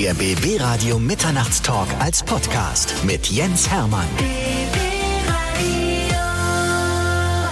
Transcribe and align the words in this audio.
Der 0.00 0.14
BB 0.14 0.58
Radio 0.58 0.98
Mitternachtstalk 0.98 1.86
als 1.98 2.22
Podcast 2.22 3.04
mit 3.04 3.26
Jens 3.26 3.70
Hermann. 3.70 4.06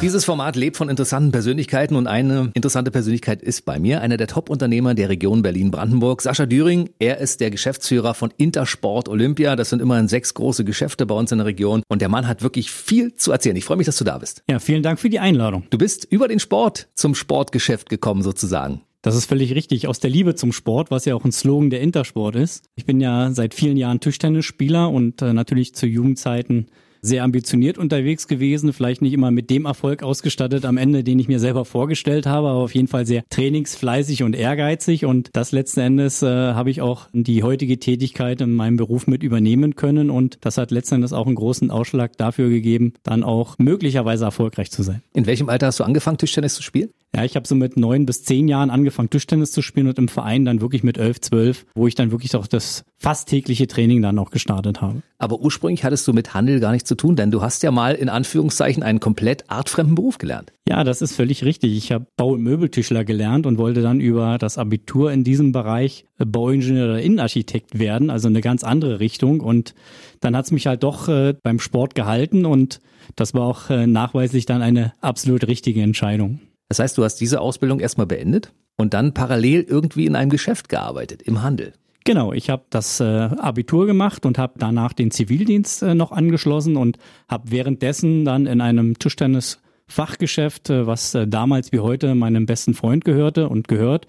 Dieses 0.00 0.24
Format 0.24 0.56
lebt 0.56 0.78
von 0.78 0.88
interessanten 0.88 1.30
Persönlichkeiten 1.30 1.94
und 1.94 2.06
eine 2.06 2.50
interessante 2.54 2.90
Persönlichkeit 2.90 3.42
ist 3.42 3.66
bei 3.66 3.78
mir, 3.78 4.00
einer 4.00 4.16
der 4.16 4.28
Top-Unternehmer 4.28 4.94
der 4.94 5.10
Region 5.10 5.42
Berlin-Brandenburg, 5.42 6.22
Sascha 6.22 6.46
Düring. 6.46 6.88
Er 6.98 7.18
ist 7.18 7.42
der 7.42 7.50
Geschäftsführer 7.50 8.14
von 8.14 8.32
Intersport 8.38 9.10
Olympia. 9.10 9.54
Das 9.54 9.68
sind 9.68 9.82
immerhin 9.82 10.08
sechs 10.08 10.32
große 10.32 10.64
Geschäfte 10.64 11.04
bei 11.04 11.14
uns 11.14 11.30
in 11.30 11.36
der 11.36 11.46
Region 11.46 11.82
und 11.88 12.00
der 12.00 12.08
Mann 12.08 12.26
hat 12.26 12.42
wirklich 12.42 12.70
viel 12.70 13.14
zu 13.14 13.30
erzählen. 13.30 13.56
Ich 13.56 13.66
freue 13.66 13.76
mich, 13.76 13.84
dass 13.84 13.98
du 13.98 14.04
da 14.04 14.16
bist. 14.16 14.42
Ja, 14.48 14.58
vielen 14.58 14.82
Dank 14.82 15.00
für 15.00 15.10
die 15.10 15.18
Einladung. 15.18 15.66
Du 15.68 15.76
bist 15.76 16.06
über 16.08 16.28
den 16.28 16.40
Sport 16.40 16.88
zum 16.94 17.14
Sportgeschäft 17.14 17.90
gekommen 17.90 18.22
sozusagen. 18.22 18.80
Das 19.02 19.14
ist 19.14 19.26
völlig 19.26 19.54
richtig. 19.54 19.86
Aus 19.86 20.00
der 20.00 20.10
Liebe 20.10 20.34
zum 20.34 20.52
Sport, 20.52 20.90
was 20.90 21.04
ja 21.04 21.14
auch 21.14 21.24
ein 21.24 21.32
Slogan 21.32 21.70
der 21.70 21.80
Intersport 21.80 22.34
ist. 22.34 22.64
Ich 22.74 22.84
bin 22.84 23.00
ja 23.00 23.30
seit 23.32 23.54
vielen 23.54 23.76
Jahren 23.76 24.00
Tischtennisspieler 24.00 24.90
und 24.90 25.22
äh, 25.22 25.32
natürlich 25.32 25.74
zu 25.74 25.86
Jugendzeiten 25.86 26.66
sehr 27.00 27.22
ambitioniert 27.22 27.78
unterwegs 27.78 28.28
gewesen, 28.28 28.72
vielleicht 28.72 29.02
nicht 29.02 29.12
immer 29.12 29.30
mit 29.30 29.50
dem 29.50 29.66
Erfolg 29.66 30.02
ausgestattet 30.02 30.64
am 30.64 30.76
Ende, 30.76 31.04
den 31.04 31.18
ich 31.18 31.28
mir 31.28 31.38
selber 31.38 31.64
vorgestellt 31.64 32.26
habe, 32.26 32.48
aber 32.48 32.58
auf 32.58 32.74
jeden 32.74 32.88
Fall 32.88 33.06
sehr 33.06 33.22
trainingsfleißig 33.30 34.22
und 34.22 34.34
ehrgeizig 34.34 35.04
und 35.04 35.30
das 35.32 35.52
letzten 35.52 35.80
Endes 35.80 36.22
äh, 36.22 36.26
habe 36.26 36.70
ich 36.70 36.80
auch 36.80 37.08
die 37.12 37.42
heutige 37.42 37.78
Tätigkeit 37.78 38.40
in 38.40 38.52
meinem 38.52 38.76
Beruf 38.76 39.06
mit 39.06 39.22
übernehmen 39.22 39.76
können 39.76 40.10
und 40.10 40.38
das 40.40 40.58
hat 40.58 40.70
letzten 40.70 40.96
Endes 40.96 41.12
auch 41.12 41.26
einen 41.26 41.36
großen 41.36 41.70
Ausschlag 41.70 42.16
dafür 42.16 42.48
gegeben, 42.48 42.94
dann 43.02 43.22
auch 43.22 43.56
möglicherweise 43.58 44.24
erfolgreich 44.24 44.70
zu 44.70 44.82
sein. 44.82 45.02
In 45.14 45.26
welchem 45.26 45.48
Alter 45.48 45.68
hast 45.68 45.80
du 45.80 45.84
angefangen, 45.84 46.18
Tischtennis 46.18 46.54
zu 46.54 46.62
spielen? 46.62 46.90
Ja, 47.14 47.24
ich 47.24 47.36
habe 47.36 47.48
so 47.48 47.54
mit 47.54 47.78
neun 47.78 48.04
bis 48.04 48.22
zehn 48.24 48.48
Jahren 48.48 48.68
angefangen, 48.68 49.08
Tischtennis 49.08 49.50
zu 49.50 49.62
spielen 49.62 49.88
und 49.88 49.98
im 49.98 50.08
Verein 50.08 50.44
dann 50.44 50.60
wirklich 50.60 50.82
mit 50.82 50.98
elf, 50.98 51.20
zwölf, 51.20 51.64
wo 51.74 51.86
ich 51.86 51.94
dann 51.94 52.10
wirklich 52.10 52.36
auch 52.36 52.46
das 52.46 52.84
fast 52.98 53.28
tägliche 53.28 53.66
Training 53.66 54.02
dann 54.02 54.18
auch 54.18 54.30
gestartet 54.30 54.82
habe. 54.82 55.02
Aber 55.16 55.40
ursprünglich 55.40 55.84
hattest 55.84 56.06
du 56.06 56.12
mit 56.12 56.34
Handel 56.34 56.60
gar 56.60 56.72
nichts 56.72 56.88
zu 56.88 56.96
tun, 56.96 57.16
denn 57.16 57.30
du 57.30 57.40
hast 57.40 57.62
ja 57.62 57.70
mal 57.70 57.94
in 57.94 58.10
Anführungszeichen 58.10 58.82
einen 58.82 59.00
komplett 59.00 59.50
artfremden 59.50 59.94
Beruf 59.94 60.18
gelernt. 60.18 60.52
Ja, 60.68 60.84
das 60.84 61.00
ist 61.00 61.14
völlig 61.14 61.44
richtig. 61.44 61.76
Ich 61.76 61.92
habe 61.92 62.06
Bau- 62.16 62.32
und 62.32 62.42
Möbeltischler 62.42 63.04
gelernt 63.04 63.46
und 63.46 63.56
wollte 63.56 63.80
dann 63.80 64.00
über 64.00 64.36
das 64.36 64.58
Abitur 64.58 65.10
in 65.10 65.24
diesem 65.24 65.52
Bereich 65.52 66.04
Bauingenieur 66.18 66.84
oder 66.84 67.00
Innenarchitekt 67.00 67.78
werden, 67.78 68.10
also 68.10 68.28
eine 68.28 68.42
ganz 68.42 68.64
andere 68.64 69.00
Richtung. 69.00 69.40
Und 69.40 69.74
dann 70.20 70.36
hat's 70.36 70.50
mich 70.50 70.66
halt 70.66 70.82
doch 70.82 71.08
äh, 71.08 71.34
beim 71.42 71.58
Sport 71.58 71.94
gehalten 71.94 72.44
und 72.44 72.80
das 73.16 73.32
war 73.32 73.42
auch 73.42 73.70
äh, 73.70 73.86
nachweislich 73.86 74.44
dann 74.44 74.60
eine 74.60 74.92
absolut 75.00 75.46
richtige 75.46 75.80
Entscheidung. 75.80 76.40
Das 76.68 76.78
heißt, 76.78 76.98
du 76.98 77.04
hast 77.04 77.16
diese 77.16 77.40
Ausbildung 77.40 77.80
erstmal 77.80 78.06
beendet 78.06 78.52
und 78.76 78.94
dann 78.94 79.14
parallel 79.14 79.62
irgendwie 79.62 80.06
in 80.06 80.16
einem 80.16 80.30
Geschäft 80.30 80.68
gearbeitet, 80.68 81.22
im 81.22 81.42
Handel. 81.42 81.72
Genau, 82.04 82.32
ich 82.32 82.48
habe 82.48 82.64
das 82.70 83.00
äh, 83.00 83.04
Abitur 83.04 83.86
gemacht 83.86 84.24
und 84.24 84.38
habe 84.38 84.54
danach 84.56 84.92
den 84.92 85.10
Zivildienst 85.10 85.82
äh, 85.82 85.94
noch 85.94 86.12
angeschlossen 86.12 86.76
und 86.76 86.98
habe 87.28 87.50
währenddessen 87.50 88.24
dann 88.24 88.46
in 88.46 88.60
einem 88.60 88.98
Tischtennis 88.98 89.60
Fachgeschäft, 89.88 90.70
äh, 90.70 90.86
was 90.86 91.14
äh, 91.14 91.26
damals 91.26 91.72
wie 91.72 91.80
heute 91.80 92.14
meinem 92.14 92.46
besten 92.46 92.74
Freund 92.74 93.04
gehörte 93.04 93.48
und 93.48 93.68
gehört, 93.68 94.06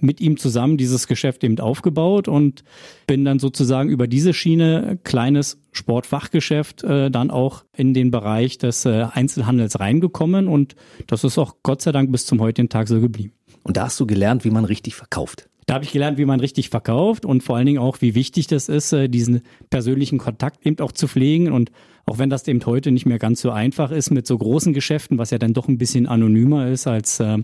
mit 0.00 0.20
ihm 0.20 0.36
zusammen 0.36 0.76
dieses 0.76 1.06
Geschäft 1.06 1.44
eben 1.44 1.58
aufgebaut 1.58 2.28
und 2.28 2.64
bin 3.06 3.24
dann 3.24 3.38
sozusagen 3.38 3.88
über 3.88 4.06
diese 4.06 4.34
Schiene 4.34 4.98
kleines 5.04 5.58
Sportfachgeschäft 5.72 6.84
äh, 6.84 7.10
dann 7.10 7.30
auch 7.30 7.64
in 7.76 7.94
den 7.94 8.10
Bereich 8.10 8.58
des 8.58 8.84
äh, 8.84 9.06
Einzelhandels 9.10 9.80
reingekommen 9.80 10.48
und 10.48 10.76
das 11.06 11.24
ist 11.24 11.38
auch 11.38 11.56
Gott 11.62 11.82
sei 11.82 11.92
Dank 11.92 12.12
bis 12.12 12.26
zum 12.26 12.40
heutigen 12.40 12.68
Tag 12.68 12.88
so 12.88 13.00
geblieben. 13.00 13.32
Und 13.62 13.76
da 13.76 13.84
hast 13.84 13.98
du 13.98 14.06
gelernt, 14.06 14.44
wie 14.44 14.50
man 14.50 14.64
richtig 14.64 14.94
verkauft. 14.94 15.48
Da 15.66 15.74
habe 15.74 15.84
ich 15.84 15.90
gelernt, 15.90 16.16
wie 16.16 16.24
man 16.24 16.38
richtig 16.38 16.70
verkauft 16.70 17.26
und 17.26 17.42
vor 17.42 17.56
allen 17.56 17.66
Dingen 17.66 17.80
auch, 17.80 18.00
wie 18.00 18.14
wichtig 18.14 18.46
das 18.46 18.68
ist, 18.68 18.92
äh, 18.92 19.08
diesen 19.08 19.42
persönlichen 19.68 20.16
Kontakt 20.16 20.64
eben 20.64 20.78
auch 20.78 20.92
zu 20.92 21.08
pflegen. 21.08 21.50
Und 21.50 21.72
auch 22.06 22.18
wenn 22.18 22.30
das 22.30 22.46
eben 22.46 22.64
heute 22.64 22.92
nicht 22.92 23.04
mehr 23.04 23.18
ganz 23.18 23.40
so 23.40 23.50
einfach 23.50 23.90
ist 23.90 24.12
mit 24.12 24.28
so 24.28 24.38
großen 24.38 24.72
Geschäften, 24.72 25.18
was 25.18 25.32
ja 25.32 25.38
dann 25.38 25.54
doch 25.54 25.66
ein 25.66 25.76
bisschen 25.76 26.06
anonymer 26.06 26.68
ist 26.68 26.86
als 26.86 27.18
äh, 27.18 27.38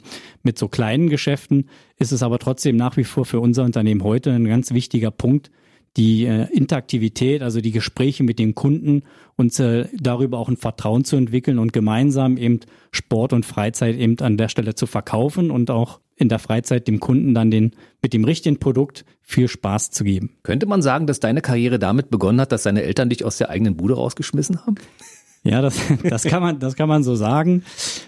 mit 0.44 0.56
so 0.56 0.68
kleinen 0.68 1.08
Geschäften, 1.08 1.68
ist 1.98 2.12
es 2.12 2.22
aber 2.22 2.38
trotzdem 2.38 2.76
nach 2.76 2.96
wie 2.96 3.02
vor 3.02 3.24
für 3.24 3.40
unser 3.40 3.64
Unternehmen 3.64 4.04
heute 4.04 4.30
ein 4.30 4.44
ganz 4.44 4.72
wichtiger 4.72 5.10
Punkt, 5.10 5.50
die 5.96 6.24
äh, 6.24 6.46
Interaktivität, 6.52 7.42
also 7.42 7.60
die 7.60 7.72
Gespräche 7.72 8.22
mit 8.22 8.38
den 8.38 8.54
Kunden 8.54 9.02
und 9.34 9.60
darüber 10.00 10.38
auch 10.38 10.48
ein 10.48 10.56
Vertrauen 10.56 11.04
zu 11.04 11.16
entwickeln 11.16 11.58
und 11.58 11.72
gemeinsam 11.72 12.36
eben 12.36 12.60
Sport 12.92 13.32
und 13.32 13.44
Freizeit 13.44 13.96
eben 13.96 14.16
an 14.20 14.36
der 14.36 14.48
Stelle 14.48 14.76
zu 14.76 14.86
verkaufen 14.86 15.50
und 15.50 15.70
auch 15.70 15.98
in 16.16 16.28
der 16.28 16.38
Freizeit 16.38 16.88
dem 16.88 17.00
Kunden 17.00 17.34
dann 17.34 17.50
den 17.50 17.72
mit 18.02 18.12
dem 18.12 18.24
richtigen 18.24 18.58
Produkt 18.58 19.04
viel 19.22 19.48
Spaß 19.48 19.90
zu 19.90 20.04
geben. 20.04 20.36
Könnte 20.42 20.66
man 20.66 20.82
sagen, 20.82 21.06
dass 21.06 21.20
deine 21.20 21.40
Karriere 21.40 21.78
damit 21.78 22.10
begonnen 22.10 22.40
hat, 22.40 22.52
dass 22.52 22.64
deine 22.64 22.82
Eltern 22.82 23.08
dich 23.08 23.24
aus 23.24 23.38
der 23.38 23.50
eigenen 23.50 23.76
Bude 23.76 23.94
rausgeschmissen 23.94 24.64
haben? 24.64 24.76
Ja, 25.44 25.60
das, 25.60 25.76
das 26.04 26.24
kann 26.24 26.42
man, 26.42 26.58
das 26.58 26.76
kann 26.76 26.88
man 26.88 27.02
so 27.02 27.14
sagen. 27.14 27.64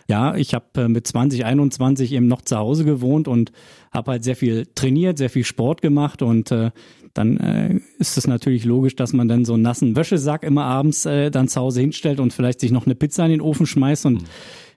Ja, 0.08 0.36
ich 0.36 0.54
habe 0.54 0.66
äh, 0.82 0.88
mit 0.88 1.06
2021 1.06 2.12
eben 2.12 2.28
noch 2.28 2.42
zu 2.42 2.56
Hause 2.56 2.84
gewohnt 2.84 3.28
und 3.28 3.52
habe 3.90 4.12
halt 4.12 4.24
sehr 4.24 4.36
viel 4.36 4.66
trainiert, 4.74 5.18
sehr 5.18 5.30
viel 5.30 5.44
Sport 5.44 5.82
gemacht 5.82 6.22
und 6.22 6.50
äh, 6.50 6.70
dann 7.12 7.36
äh, 7.36 7.80
ist 7.98 8.18
es 8.18 8.26
natürlich 8.26 8.64
logisch, 8.64 8.96
dass 8.96 9.12
man 9.12 9.28
dann 9.28 9.44
so 9.44 9.54
einen 9.54 9.62
nassen 9.62 9.94
Wäschesack 9.94 10.42
immer 10.42 10.64
abends 10.64 11.06
äh, 11.06 11.30
dann 11.30 11.46
zu 11.46 11.60
Hause 11.60 11.80
hinstellt 11.80 12.18
und 12.18 12.32
vielleicht 12.32 12.60
sich 12.60 12.72
noch 12.72 12.86
eine 12.86 12.96
Pizza 12.96 13.24
in 13.24 13.30
den 13.30 13.40
Ofen 13.40 13.66
schmeißt 13.66 14.06
und 14.06 14.22
mhm. 14.22 14.26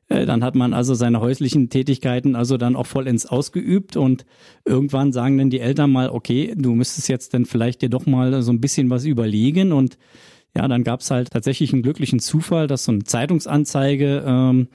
Äh, 0.10 0.26
dann 0.26 0.44
hat 0.44 0.56
man 0.56 0.74
also 0.74 0.94
seine 0.94 1.20
häuslichen 1.20 1.70
Tätigkeiten 1.70 2.36
also 2.36 2.58
dann 2.58 2.76
auch 2.76 2.86
vollends 2.86 3.26
ausgeübt 3.26 3.98
und 3.98 4.26
irgendwann 4.66 5.12
sagen 5.12 5.38
dann 5.38 5.50
die 5.50 5.60
Eltern 5.60 5.92
mal, 5.92 6.10
okay, 6.10 6.54
du 6.56 6.74
müsstest 6.74 7.10
jetzt 7.10 7.34
dann 7.34 7.46
vielleicht 7.46 7.82
dir 7.82 7.90
doch 7.90 8.06
mal 8.06 8.42
so 8.42 8.52
ein 8.52 8.62
bisschen 8.62 8.90
was 8.90 9.06
überlegen 9.06 9.72
und 9.72 9.98
ja, 10.56 10.68
dann 10.68 10.84
gab's 10.84 11.12
halt 11.12 11.30
tatsächlich 11.32 11.74
einen 11.74 11.84
glücklichen 11.84 12.20
Zufall, 12.20 12.68
dass 12.68 12.86
so 12.86 12.92
eine 12.92 13.04
Zeitungsanzeige 13.04 14.24
ähm, 14.26 14.68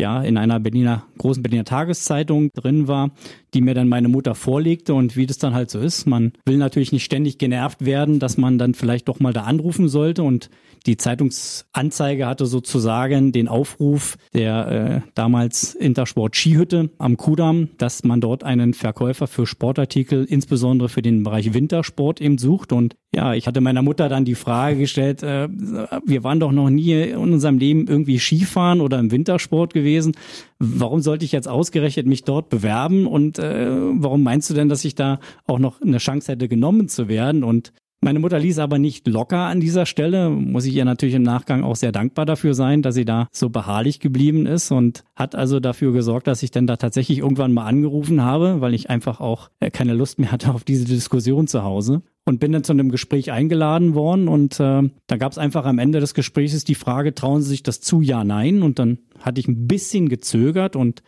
ja 0.00 0.22
in 0.22 0.36
einer 0.36 0.58
Berliner 0.58 1.04
großen 1.18 1.42
Berliner 1.42 1.64
Tageszeitung 1.64 2.50
drin 2.54 2.88
war, 2.88 3.10
die 3.54 3.60
mir 3.60 3.74
dann 3.74 3.88
meine 3.88 4.08
Mutter 4.08 4.34
vorlegte 4.34 4.94
und 4.94 5.14
wie 5.14 5.26
das 5.26 5.38
dann 5.38 5.54
halt 5.54 5.70
so 5.70 5.78
ist, 5.78 6.06
man 6.06 6.32
will 6.46 6.56
natürlich 6.56 6.90
nicht 6.90 7.04
ständig 7.04 7.38
genervt 7.38 7.84
werden, 7.84 8.18
dass 8.18 8.38
man 8.38 8.58
dann 8.58 8.74
vielleicht 8.74 9.08
doch 9.08 9.20
mal 9.20 9.32
da 9.32 9.42
anrufen 9.42 9.88
sollte 9.88 10.22
und 10.22 10.50
die 10.86 10.96
Zeitungsanzeige 10.96 12.26
hatte 12.26 12.46
sozusagen 12.46 13.32
den 13.32 13.48
Aufruf 13.48 14.16
der 14.32 15.02
äh, 15.04 15.10
damals 15.14 15.74
Intersport 15.74 16.36
Skihütte 16.36 16.90
am 16.98 17.16
Kudamm, 17.16 17.68
dass 17.78 18.04
man 18.04 18.20
dort 18.20 18.44
einen 18.44 18.74
Verkäufer 18.74 19.26
für 19.26 19.46
Sportartikel, 19.46 20.24
insbesondere 20.24 20.88
für 20.88 21.02
den 21.02 21.22
Bereich 21.22 21.52
Wintersport 21.52 22.20
eben 22.20 22.38
sucht. 22.38 22.72
Und 22.72 22.96
ja, 23.14 23.34
ich 23.34 23.46
hatte 23.46 23.60
meiner 23.60 23.82
Mutter 23.82 24.08
dann 24.08 24.24
die 24.24 24.34
Frage 24.34 24.78
gestellt, 24.78 25.22
äh, 25.22 25.48
wir 25.48 26.24
waren 26.24 26.40
doch 26.40 26.52
noch 26.52 26.70
nie 26.70 26.92
in 26.92 27.16
unserem 27.16 27.58
Leben 27.58 27.86
irgendwie 27.86 28.18
Skifahren 28.18 28.80
oder 28.80 28.98
im 28.98 29.10
Wintersport 29.10 29.74
gewesen. 29.74 30.12
Warum 30.58 31.00
sollte 31.00 31.24
ich 31.24 31.32
jetzt 31.32 31.48
ausgerechnet 31.48 32.06
mich 32.06 32.24
dort 32.24 32.48
bewerben 32.48 33.06
und 33.06 33.38
äh, 33.38 33.68
warum 33.70 34.22
meinst 34.22 34.48
du 34.50 34.54
denn, 34.54 34.68
dass 34.68 34.84
ich 34.84 34.94
da 34.94 35.20
auch 35.46 35.58
noch 35.58 35.80
eine 35.80 35.98
Chance 35.98 36.32
hätte 36.32 36.48
genommen 36.48 36.88
zu 36.88 37.08
werden? 37.08 37.44
Und 37.44 37.72
meine 38.00 38.18
Mutter 38.18 38.38
ließ 38.38 38.58
aber 38.58 38.78
nicht 38.78 39.06
locker 39.06 39.44
an 39.44 39.60
dieser 39.60 39.84
Stelle, 39.84 40.30
muss 40.30 40.64
ich 40.64 40.74
ihr 40.74 40.84
natürlich 40.84 41.14
im 41.14 41.22
Nachgang 41.22 41.62
auch 41.62 41.76
sehr 41.76 41.92
dankbar 41.92 42.24
dafür 42.24 42.54
sein, 42.54 42.82
dass 42.82 42.94
sie 42.94 43.04
da 43.04 43.28
so 43.30 43.50
beharrlich 43.50 44.00
geblieben 44.00 44.46
ist 44.46 44.70
und 44.70 45.04
hat 45.14 45.34
also 45.34 45.60
dafür 45.60 45.92
gesorgt, 45.92 46.26
dass 46.26 46.42
ich 46.42 46.50
dann 46.50 46.66
da 46.66 46.76
tatsächlich 46.76 47.18
irgendwann 47.18 47.52
mal 47.52 47.66
angerufen 47.66 48.22
habe, 48.22 48.60
weil 48.60 48.74
ich 48.74 48.88
einfach 48.88 49.20
auch 49.20 49.50
äh, 49.60 49.70
keine 49.70 49.94
Lust 49.94 50.18
mehr 50.18 50.32
hatte 50.32 50.54
auf 50.54 50.64
diese 50.64 50.86
Diskussion 50.86 51.46
zu 51.46 51.62
Hause 51.62 52.02
und 52.24 52.40
bin 52.40 52.52
dann 52.52 52.64
zu 52.64 52.72
einem 52.72 52.90
Gespräch 52.90 53.32
eingeladen 53.32 53.94
worden 53.94 54.28
und 54.28 54.58
äh, 54.60 54.82
da 55.06 55.16
gab 55.18 55.32
es 55.32 55.38
einfach 55.38 55.66
am 55.66 55.78
Ende 55.78 56.00
des 56.00 56.14
Gesprächs 56.14 56.64
die 56.64 56.74
Frage, 56.74 57.14
trauen 57.14 57.42
Sie 57.42 57.50
sich 57.50 57.62
das 57.62 57.80
zu, 57.80 58.00
ja, 58.00 58.24
nein? 58.24 58.62
Und 58.62 58.78
dann 58.78 58.98
hatte 59.20 59.40
ich 59.40 59.48
ein 59.48 59.66
bisschen 59.66 60.08
gezögert 60.08 60.74
und 60.74 61.02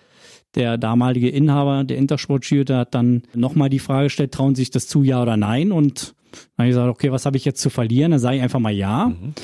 der 0.55 0.77
damalige 0.77 1.31
Inhaber 1.31 1.85
der 1.85 1.97
Intersport-Skihütte 1.97 2.77
hat 2.77 2.95
dann 2.95 3.23
nochmal 3.35 3.71
die 3.71 3.79
Frage 3.79 4.05
gestellt, 4.05 4.33
trauen 4.33 4.55
Sie 4.55 4.63
sich 4.63 4.71
das 4.71 4.87
zu, 4.87 5.03
ja 5.03 5.23
oder 5.23 5.39
nein? 5.39 5.73
Und 5.73 6.15
dann 6.33 6.65
habe 6.65 6.69
ich 6.69 6.75
gesagt, 6.75 6.89
okay, 6.89 7.13
was 7.13 7.27
habe 7.27 7.37
ich 7.37 7.45
jetzt 7.45 7.61
zu 7.61 7.71
verlieren? 7.71 8.11
Dann 8.11 8.21
sage 8.21 8.37
ich 8.37 8.43
einfach 8.43 8.61
mal 8.61 8.73
ja. 8.73 9.07
Mhm. 9.07 9.35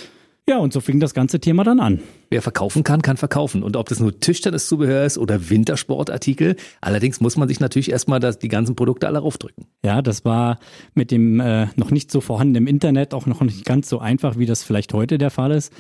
Ja, 0.49 0.57
und 0.57 0.73
so 0.73 0.81
fing 0.81 0.99
das 0.99 1.13
ganze 1.13 1.41
Thema 1.41 1.63
dann 1.63 1.79
an. 1.79 2.01
Wer 2.31 2.41
verkaufen 2.41 2.83
kann, 2.83 3.03
kann 3.03 3.19
verkaufen. 3.19 3.63
Und 3.63 3.77
ob 3.77 3.87
das 3.91 4.01
nur 4.01 4.19
Tischtenniszubehör 4.19 5.05
ist 5.05 5.19
oder 5.19 5.51
Wintersportartikel, 5.51 6.57
allerdings 6.81 7.21
muss 7.21 7.37
man 7.37 7.49
sich 7.49 7.61
natürlich 7.61 7.91
erstmal 7.91 8.19
das, 8.19 8.39
die 8.39 8.49
ganzen 8.49 8.75
Produkte 8.75 9.09
alle 9.09 9.19
raufdrücken. 9.19 9.67
Ja, 9.85 10.01
das 10.01 10.25
war 10.25 10.59
mit 10.95 11.11
dem 11.11 11.39
äh, 11.39 11.67
noch 11.77 11.91
nicht 11.91 12.11
so 12.11 12.23
vorhandenen 12.23 12.67
Internet 12.67 13.13
auch 13.13 13.27
noch 13.27 13.43
nicht 13.43 13.67
ganz 13.67 13.91
so 13.91 13.99
einfach, 13.99 14.39
wie 14.39 14.47
das 14.47 14.63
vielleicht 14.63 14.95
heute 14.95 15.19
der 15.19 15.31
Fall 15.31 15.51
ist. 15.51 15.71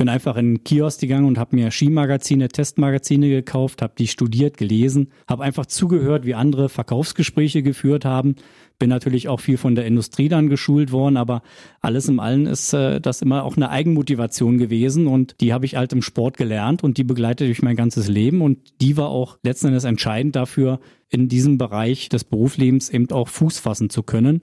Bin 0.00 0.08
einfach 0.08 0.38
in 0.38 0.54
den 0.54 0.64
Kiosk 0.64 1.00
gegangen 1.00 1.26
und 1.26 1.36
habe 1.36 1.54
mir 1.54 1.70
Skimagazine, 1.70 2.48
Testmagazine 2.48 3.28
gekauft, 3.28 3.82
habe 3.82 3.92
die 3.98 4.06
studiert, 4.06 4.56
gelesen, 4.56 5.10
habe 5.28 5.42
einfach 5.44 5.66
zugehört, 5.66 6.24
wie 6.24 6.34
andere 6.34 6.70
Verkaufsgespräche 6.70 7.62
geführt 7.62 8.06
haben, 8.06 8.36
bin 8.78 8.88
natürlich 8.88 9.28
auch 9.28 9.40
viel 9.40 9.58
von 9.58 9.74
der 9.74 9.84
Industrie 9.84 10.30
dann 10.30 10.48
geschult 10.48 10.90
worden, 10.90 11.18
aber 11.18 11.42
alles 11.82 12.08
im 12.08 12.18
Allen 12.18 12.46
ist 12.46 12.72
äh, 12.72 12.98
das 12.98 13.20
immer 13.20 13.44
auch 13.44 13.58
eine 13.58 13.68
Eigenmotivation 13.68 14.56
gewesen 14.56 15.06
und 15.06 15.36
die 15.42 15.52
habe 15.52 15.66
ich 15.66 15.76
halt 15.76 15.92
im 15.92 16.00
Sport 16.00 16.38
gelernt 16.38 16.82
und 16.82 16.96
die 16.96 17.04
begleitet 17.04 17.46
durch 17.46 17.60
mein 17.60 17.76
ganzes 17.76 18.08
Leben 18.08 18.40
und 18.40 18.80
die 18.80 18.96
war 18.96 19.10
auch 19.10 19.36
letzten 19.42 19.66
Endes 19.66 19.84
entscheidend 19.84 20.34
dafür, 20.34 20.80
in 21.10 21.28
diesem 21.28 21.58
Bereich 21.58 22.08
des 22.08 22.24
Berufslebens 22.24 22.88
eben 22.88 23.10
auch 23.10 23.28
Fuß 23.28 23.58
fassen 23.58 23.90
zu 23.90 24.02
können. 24.02 24.42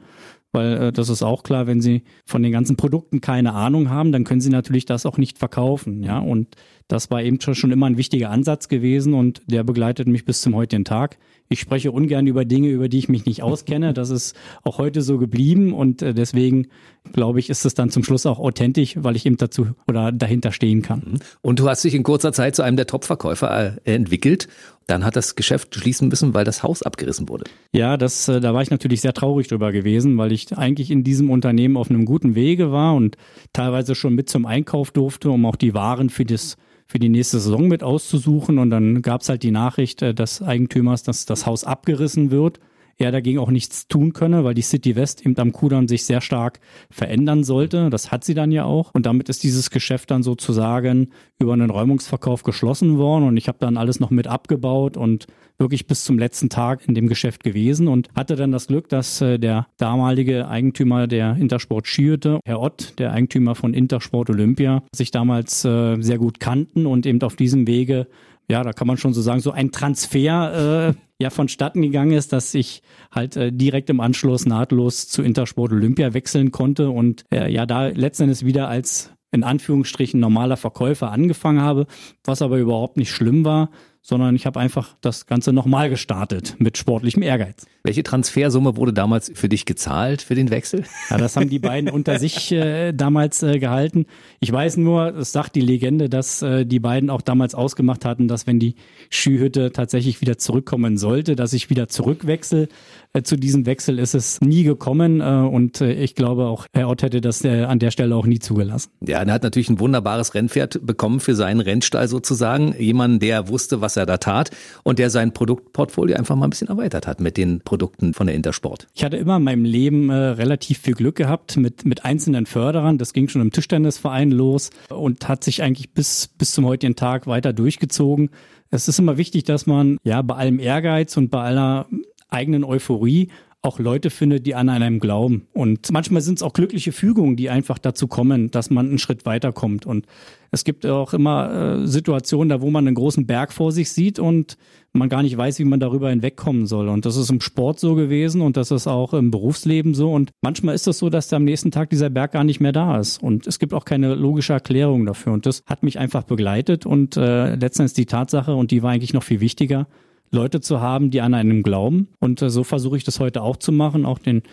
Weil 0.51 0.73
äh, 0.77 0.91
das 0.91 1.09
ist 1.09 1.23
auch 1.23 1.43
klar, 1.43 1.67
wenn 1.67 1.81
Sie 1.81 2.03
von 2.25 2.43
den 2.43 2.51
ganzen 2.51 2.77
Produkten 2.77 3.21
keine 3.21 3.53
Ahnung 3.53 3.89
haben, 3.89 4.11
dann 4.11 4.23
können 4.23 4.41
Sie 4.41 4.49
natürlich 4.49 4.85
das 4.85 5.05
auch 5.05 5.17
nicht 5.17 5.37
verkaufen, 5.37 6.03
ja. 6.03 6.19
Und 6.19 6.55
das 6.87 7.11
war 7.11 7.21
eben 7.21 7.39
schon 7.41 7.71
immer 7.71 7.85
ein 7.87 7.97
wichtiger 7.97 8.29
Ansatz 8.29 8.67
gewesen 8.69 9.13
und 9.13 9.41
der 9.47 9.63
begleitet 9.63 10.07
mich 10.07 10.25
bis 10.25 10.41
zum 10.41 10.55
heutigen 10.55 10.85
Tag. 10.85 11.17
Ich 11.49 11.59
spreche 11.59 11.91
ungern 11.91 12.27
über 12.27 12.45
Dinge, 12.45 12.69
über 12.69 12.89
die 12.89 12.99
ich 12.99 13.09
mich 13.09 13.25
nicht 13.25 13.43
auskenne. 13.43 13.93
Das 13.93 14.09
ist 14.09 14.35
auch 14.63 14.77
heute 14.77 15.01
so 15.01 15.17
geblieben 15.17 15.73
und 15.73 16.01
äh, 16.01 16.13
deswegen 16.13 16.67
glaube 17.13 17.39
ich, 17.39 17.49
ist 17.49 17.65
es 17.65 17.73
dann 17.73 17.89
zum 17.89 18.03
Schluss 18.03 18.25
auch 18.25 18.39
authentisch, 18.39 18.95
weil 18.97 19.15
ich 19.15 19.25
eben 19.25 19.37
dazu 19.37 19.67
oder 19.87 20.11
dahinter 20.11 20.51
stehen 20.51 20.81
kann. 20.81 21.03
Mhm. 21.05 21.19
Und 21.41 21.59
du 21.59 21.69
hast 21.69 21.83
dich 21.83 21.95
in 21.95 22.03
kurzer 22.03 22.33
Zeit 22.33 22.55
zu 22.55 22.63
einem 22.63 22.77
der 22.77 22.87
Top-Verkäufer 22.87 23.77
äh, 23.85 23.93
entwickelt. 23.93 24.47
Dann 24.87 25.03
hat 25.03 25.15
das 25.15 25.35
Geschäft 25.35 25.75
schließen 25.75 26.07
müssen, 26.07 26.33
weil 26.33 26.45
das 26.45 26.63
Haus 26.63 26.81
abgerissen 26.81 27.27
wurde. 27.27 27.45
Ja, 27.73 27.97
das, 27.97 28.27
äh, 28.27 28.39
da 28.39 28.53
war 28.53 28.61
ich 28.61 28.71
natürlich 28.71 29.01
sehr 29.01 29.13
traurig 29.13 29.47
drüber 29.47 29.71
gewesen, 29.71 30.17
weil 30.17 30.31
ich 30.31 30.57
eigentlich 30.57 30.91
in 30.91 31.03
diesem 31.03 31.29
Unternehmen 31.29 31.77
auf 31.77 31.89
einem 31.89 32.05
guten 32.05 32.35
Wege 32.35 32.71
war 32.71 32.95
und 32.95 33.17
teilweise 33.53 33.95
schon 33.95 34.15
mit 34.15 34.29
zum 34.29 34.45
Einkauf 34.45 34.91
durfte, 34.91 35.29
um 35.29 35.45
auch 35.45 35.55
die 35.55 35.73
Waren 35.73 36.09
für 36.09 36.25
das 36.25 36.57
für 36.87 36.99
die 36.99 37.09
nächste 37.09 37.39
Saison 37.39 37.67
mit 37.67 37.83
auszusuchen. 37.83 38.57
Und 38.57 38.69
dann 38.69 39.01
gab 39.01 39.21
es 39.21 39.29
halt 39.29 39.43
die 39.43 39.51
Nachricht 39.51 40.01
äh, 40.01 40.13
des 40.13 40.41
Eigentümers, 40.41 41.03
dass 41.03 41.25
das 41.25 41.45
Haus 41.45 41.63
abgerissen 41.63 42.31
wird. 42.31 42.59
Er 42.99 43.11
dagegen 43.11 43.37
auch 43.39 43.51
nichts 43.51 43.87
tun 43.87 44.13
könne, 44.13 44.43
weil 44.43 44.55
die 44.55 44.63
City 44.63 44.95
West 44.95 45.23
eben 45.23 45.37
am 45.37 45.51
Kudamm 45.51 45.87
sich 45.87 46.05
sehr 46.05 46.19
stark 46.19 46.59
verändern 46.89 47.43
sollte. 47.43 47.91
Das 47.91 48.11
hat 48.11 48.23
sie 48.23 48.33
dann 48.33 48.51
ja 48.51 48.65
auch. 48.65 48.91
Und 48.93 49.05
damit 49.05 49.29
ist 49.29 49.43
dieses 49.43 49.69
Geschäft 49.69 50.09
dann 50.09 50.23
sozusagen 50.23 51.09
über 51.39 51.53
einen 51.53 51.69
Räumungsverkauf 51.69 52.41
geschlossen 52.41 52.97
worden. 52.97 53.25
Und 53.25 53.37
ich 53.37 53.47
habe 53.47 53.59
dann 53.59 53.77
alles 53.77 53.99
noch 53.99 54.09
mit 54.09 54.25
abgebaut 54.25 54.97
und 54.97 55.27
wirklich 55.59 55.87
bis 55.87 56.03
zum 56.03 56.17
letzten 56.17 56.49
Tag 56.49 56.87
in 56.87 56.95
dem 56.95 57.07
Geschäft 57.07 57.43
gewesen 57.43 57.87
und 57.87 58.09
hatte 58.15 58.35
dann 58.35 58.51
das 58.51 58.67
Glück, 58.67 58.89
dass 58.89 59.21
äh, 59.21 59.39
der 59.39 59.67
damalige 59.77 60.47
Eigentümer 60.47 61.07
der 61.07 61.35
Intersport 61.35 61.87
Skihütte, 61.87 62.39
Herr 62.45 62.61
Ott, 62.61 62.93
der 62.99 63.11
Eigentümer 63.11 63.55
von 63.55 63.73
Intersport 63.73 64.29
Olympia, 64.29 64.83
sich 64.91 65.11
damals 65.11 65.65
äh, 65.65 65.99
sehr 65.99 66.17
gut 66.17 66.39
kannten 66.39 66.85
und 66.85 67.05
eben 67.05 67.21
auf 67.21 67.35
diesem 67.35 67.67
Wege 67.67 68.07
ja, 68.49 68.63
da 68.63 68.71
kann 68.71 68.87
man 68.87 68.97
schon 68.97 69.13
so 69.13 69.21
sagen, 69.21 69.41
so 69.41 69.51
ein 69.51 69.71
Transfer 69.71 70.89
äh, 70.89 70.93
ja 71.21 71.29
vonstatten 71.29 71.81
gegangen 71.81 72.11
ist, 72.11 72.31
dass 72.31 72.53
ich 72.53 72.81
halt 73.11 73.35
äh, 73.35 73.51
direkt 73.51 73.89
im 73.89 73.99
Anschluss 73.99 74.45
nahtlos 74.45 75.07
zu 75.09 75.21
Intersport 75.21 75.71
Olympia 75.71 76.13
wechseln 76.13 76.51
konnte 76.51 76.89
und 76.89 77.25
äh, 77.31 77.51
ja 77.51 77.65
da 77.65 77.87
letzten 77.87 78.23
Endes 78.23 78.45
wieder 78.45 78.69
als 78.69 79.11
in 79.31 79.43
Anführungsstrichen 79.43 80.19
normaler 80.19 80.55
Verkäufer 80.55 81.11
angefangen 81.11 81.61
habe, 81.61 81.87
was 82.23 82.41
aber 82.41 82.57
überhaupt 82.57 82.95
nicht 82.95 83.11
schlimm 83.11 83.43
war, 83.43 83.69
sondern 84.07 84.37
ich 84.37 84.45
habe 84.45 84.57
einfach 84.57 84.95
das 85.01 85.25
Ganze 85.25 85.51
nochmal 85.51 85.89
gestartet 85.89 86.55
mit 86.59 86.77
sportlichem 86.77 87.21
Ehrgeiz. 87.21 87.65
Welche 87.83 88.03
Transfersumme 88.03 88.77
wurde 88.77 88.93
damals 88.93 89.29
für 89.35 89.49
dich 89.49 89.65
gezahlt 89.65 90.21
für 90.21 90.33
den 90.33 90.49
Wechsel? 90.49 90.85
Ja, 91.09 91.17
das 91.17 91.35
haben 91.35 91.49
die 91.49 91.59
beiden 91.59 91.89
unter 91.89 92.17
sich 92.19 92.53
äh, 92.53 92.93
damals 92.93 93.43
äh, 93.43 93.59
gehalten. 93.59 94.05
Ich 94.39 94.49
weiß 94.49 94.77
nur, 94.77 95.13
es 95.17 95.33
sagt 95.33 95.55
die 95.55 95.61
Legende, 95.61 96.07
dass 96.07 96.41
äh, 96.41 96.65
die 96.65 96.79
beiden 96.79 97.09
auch 97.09 97.21
damals 97.21 97.53
ausgemacht 97.53 98.05
hatten, 98.05 98.29
dass 98.29 98.47
wenn 98.47 98.59
die 98.59 98.75
Skihütte 99.09 99.73
tatsächlich 99.73 100.21
wieder 100.21 100.37
zurückkommen 100.37 100.97
sollte, 100.97 101.35
dass 101.35 101.51
ich 101.51 101.69
wieder 101.69 101.89
zurückwechsel. 101.89 102.69
Äh, 103.17 103.23
zu 103.23 103.35
diesem 103.35 103.65
Wechsel 103.65 103.99
ist 103.99 104.13
es 104.13 104.39
nie 104.41 104.63
gekommen 104.63 105.21
äh, 105.21 105.23
und 105.23 105.81
äh, 105.81 105.93
ich 105.93 106.15
glaube 106.15 106.45
auch, 106.45 106.65
Herr 106.73 106.89
Ott 106.89 107.01
hätte 107.01 107.21
das 107.21 107.43
äh, 107.43 107.63
an 107.63 107.79
der 107.79 107.91
Stelle 107.91 108.15
auch 108.15 108.25
nie 108.25 108.39
zugelassen. 108.39 108.91
Ja, 109.05 109.21
er 109.23 109.33
hat 109.33 109.43
natürlich 109.43 109.69
ein 109.69 109.79
wunderbares 109.79 110.33
Rennpferd 110.35 110.85
bekommen 110.85 111.19
für 111.19 111.35
seinen 111.35 111.59
Rennstall 111.59 112.07
sozusagen. 112.07 112.75
Jemanden, 112.77 113.19
der 113.19 113.49
wusste, 113.49 113.81
was 113.81 113.97
er 113.97 114.05
da 114.05 114.17
tat 114.17 114.51
und 114.83 114.99
der 114.99 115.09
sein 115.09 115.33
Produktportfolio 115.33 116.15
einfach 116.15 116.35
mal 116.35 116.47
ein 116.47 116.51
bisschen 116.51 116.67
erweitert 116.67 117.07
hat 117.07 117.19
mit 117.19 117.37
den 117.37 117.61
Produkten 117.61 118.13
von 118.13 118.27
der 118.27 118.35
Intersport. 118.35 118.87
Ich 118.93 119.03
hatte 119.03 119.17
immer 119.17 119.37
in 119.37 119.43
meinem 119.43 119.65
Leben 119.65 120.09
äh, 120.09 120.13
relativ 120.13 120.79
viel 120.79 120.93
Glück 120.93 121.15
gehabt 121.15 121.57
mit, 121.57 121.85
mit 121.85 122.05
einzelnen 122.05 122.45
Förderern. 122.45 122.97
Das 122.97 123.13
ging 123.13 123.29
schon 123.29 123.41
im 123.41 123.51
Tischtennisverein 123.51 124.31
los 124.31 124.69
und 124.89 125.27
hat 125.27 125.43
sich 125.43 125.63
eigentlich 125.63 125.91
bis, 125.91 126.27
bis 126.37 126.51
zum 126.51 126.65
heutigen 126.65 126.95
Tag 126.95 127.25
weiter 127.25 127.53
durchgezogen. 127.53 128.29
Es 128.69 128.87
ist 128.87 128.99
immer 128.99 129.17
wichtig, 129.17 129.45
dass 129.45 129.65
man 129.65 129.97
ja 130.03 130.21
bei 130.21 130.35
allem 130.35 130.59
Ehrgeiz 130.59 131.15
und 131.15 131.31
bei 131.31 131.41
aller 131.41 131.87
eigenen 132.29 132.63
Euphorie 132.63 133.29
auch 133.63 133.79
Leute 133.79 134.09
findet, 134.09 134.45
die 134.45 134.55
an 134.55 134.69
einem 134.69 134.99
glauben. 134.99 135.47
Und 135.51 135.91
manchmal 135.91 136.21
sind 136.21 136.37
es 136.37 136.43
auch 136.43 136.53
glückliche 136.53 136.91
Fügungen, 136.91 137.35
die 137.35 137.49
einfach 137.49 137.79
dazu 137.79 138.07
kommen, 138.07 138.51
dass 138.51 138.69
man 138.69 138.87
einen 138.87 138.99
Schritt 138.99 139.25
weiterkommt. 139.25 139.85
Und 139.85 140.05
es 140.51 140.63
gibt 140.63 140.85
auch 140.85 141.13
immer 141.13 141.81
äh, 141.81 141.87
Situationen, 141.87 142.49
da 142.49 142.61
wo 142.61 142.69
man 142.69 142.87
einen 142.87 142.95
großen 142.95 143.25
Berg 143.25 143.51
vor 143.51 143.71
sich 143.71 143.91
sieht 143.91 144.19
und 144.19 144.57
man 144.93 145.09
gar 145.09 145.21
nicht 145.21 145.35
weiß, 145.35 145.59
wie 145.59 145.65
man 145.65 145.79
darüber 145.79 146.09
hinwegkommen 146.09 146.67
soll. 146.67 146.87
Und 146.87 147.05
das 147.05 147.17
ist 147.17 147.29
im 147.29 147.41
Sport 147.41 147.79
so 147.79 147.95
gewesen 147.95 148.41
und 148.41 148.57
das 148.57 148.71
ist 148.71 148.87
auch 148.87 149.13
im 149.13 149.31
Berufsleben 149.31 149.95
so. 149.95 150.13
Und 150.13 150.31
manchmal 150.41 150.75
ist 150.75 150.87
es 150.87 150.99
so, 150.99 151.09
dass 151.09 151.33
am 151.33 151.43
nächsten 151.43 151.71
Tag 151.71 151.89
dieser 151.89 152.09
Berg 152.09 152.31
gar 152.33 152.43
nicht 152.43 152.61
mehr 152.61 152.71
da 152.71 152.99
ist. 152.99 153.21
Und 153.21 153.47
es 153.47 153.59
gibt 153.59 153.73
auch 153.73 153.85
keine 153.85 154.15
logische 154.15 154.53
Erklärung 154.53 155.05
dafür. 155.05 155.33
Und 155.33 155.45
das 155.45 155.61
hat 155.65 155.83
mich 155.83 155.99
einfach 155.99 156.23
begleitet 156.23 156.85
und 156.85 157.17
äh, 157.17 157.55
letztendlich 157.55 157.95
die 157.95 158.05
Tatsache, 158.05 158.55
und 158.55 158.71
die 158.71 158.81
war 158.81 158.91
eigentlich 158.91 159.13
noch 159.13 159.23
viel 159.23 159.41
wichtiger, 159.41 159.87
Leute 160.31 160.61
zu 160.61 160.81
haben, 160.81 161.11
die 161.11 161.21
an 161.21 161.33
einem 161.33 161.63
glauben. 161.63 162.09
Und 162.19 162.41
äh, 162.41 162.49
so 162.49 162.63
versuche 162.63 162.97
ich 162.97 163.03
das 163.03 163.19
heute 163.19 163.41
auch 163.41 163.57
zu 163.57 163.71
machen, 163.71 164.05
auch 164.05 164.19
den 164.19 164.43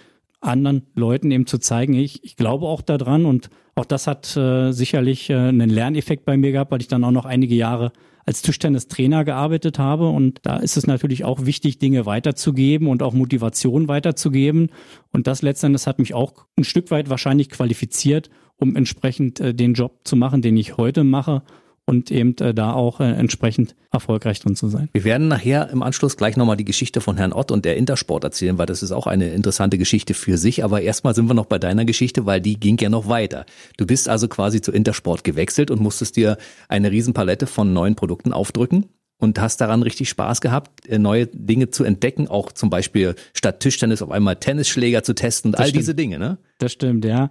anderen 0.41 0.83
Leuten 0.95 1.31
eben 1.31 1.47
zu 1.47 1.59
zeigen, 1.59 1.95
ich, 1.95 2.23
ich 2.23 2.37
glaube 2.37 2.67
auch 2.67 2.83
daran 2.83 3.25
und 3.25 3.49
auch 3.77 3.87
das 3.87 4.07
hat 4.07 4.37
äh, 4.37 4.73
sicherlich 4.73 5.31
äh, 5.31 5.35
einen 5.35 5.71
Lerneffekt 5.71 6.25
bei 6.25 6.37
mir 6.37 6.53
gehabt, 6.53 6.71
weil 6.71 6.81
ich 6.81 6.89
dann 6.89 7.03
auch 7.03 7.11
noch 7.11 7.25
einige 7.25 7.55
Jahre 7.55 7.93
als 8.27 8.43
Tischtennistrainer 8.43 9.25
gearbeitet 9.25 9.79
habe. 9.79 10.09
Und 10.09 10.41
da 10.43 10.57
ist 10.57 10.77
es 10.77 10.87
natürlich 10.87 11.25
auch 11.25 11.45
wichtig, 11.45 11.79
Dinge 11.79 12.07
weiterzugeben 12.07 12.89
und 12.89 13.03
auch 13.03 13.13
Motivation 13.13 13.89
weiterzugeben. 13.89 14.71
Und 15.13 15.27
das 15.27 15.43
letztendlich 15.43 15.87
hat 15.87 15.99
mich 15.99 16.15
auch 16.15 16.47
ein 16.57 16.65
Stück 16.65 16.91
weit 16.91 17.11
wahrscheinlich 17.11 17.51
qualifiziert, 17.51 18.31
um 18.57 18.77
entsprechend 18.77 19.41
äh, 19.41 19.55
den 19.55 19.75
Job 19.75 20.01
zu 20.05 20.15
machen, 20.15 20.41
den 20.41 20.57
ich 20.57 20.77
heute 20.77 21.05
mache 21.05 21.43
und 21.87 22.11
eben 22.11 22.37
äh, 22.39 22.55
da 22.55 22.73
auch 22.73 23.01
äh, 23.01 23.05
entsprechend 23.05 23.75
erfolgreich 23.93 24.41
drin 24.41 24.57
zu 24.57 24.69
sein. 24.69 24.89
Wir 24.93 25.05
werden 25.05 25.29
nachher 25.29 25.69
im 25.71 25.83
Anschluss 25.83 26.17
gleich 26.17 26.37
nochmal 26.37 26.57
die 26.57 26.65
Geschichte 26.65 27.01
von 27.01 27.17
Herrn 27.17 27.33
Ott 27.33 27.51
und 27.51 27.65
der 27.65 27.77
Intersport 27.77 28.25
erzählen, 28.25 28.59
weil 28.59 28.67
das 28.67 28.83
ist 28.83 28.93
auch 28.93 29.07
eine 29.07 29.29
interessante 29.31 29.79
Geschichte 29.79 30.15
für 30.15 30.39
sich. 30.39 30.65
Aber 30.65 30.81
erstmal 30.81 31.15
sind 31.15 31.29
wir 31.29 31.35
noch 31.35 31.47
bei 31.47 31.59
deiner 31.59 31.85
Geschichte, 31.85 32.27
weil 32.27 32.41
die 32.41 32.59
ging 32.59 32.79
ja 32.79 32.89
noch 32.89 33.09
weiter. 33.09 33.45
Du 33.77 33.87
bist 33.87 34.09
also 34.09 34.29
quasi 34.29 34.61
zu 34.61 34.73
Intersport 34.73 35.25
gewechselt 35.25 35.71
und 35.71 35.81
musstest 35.81 36.17
dir 36.17 36.39
eine 36.69 36.91
Riesenpalette 36.91 37.47
von 37.47 37.73
neuen 37.73 37.95
Produkten 37.95 38.33
aufdrücken 38.33 38.87
und 39.19 39.41
hast 39.41 39.61
daran 39.61 39.83
richtig 39.83 40.09
Spaß 40.09 40.41
gehabt, 40.41 40.87
äh, 40.87 40.99
neue 40.99 41.27
Dinge 41.27 41.71
zu 41.71 41.85
entdecken, 41.85 42.29
auch 42.29 42.53
zum 42.53 42.71
Beispiel 42.71 43.15
statt 43.33 43.61
Tischtennis 43.61 44.03
auf 44.03 44.11
einmal 44.11 44.37
Tennisschläger 44.37 45.03
zu 45.03 45.15
testen 45.15 45.51
und 45.51 45.59
all 45.59 45.67
stimmt. 45.67 45.81
diese 45.81 45.95
Dinge, 45.95 46.19
ne? 46.19 46.39
Das 46.59 46.73
stimmt, 46.73 47.05
ja. 47.05 47.31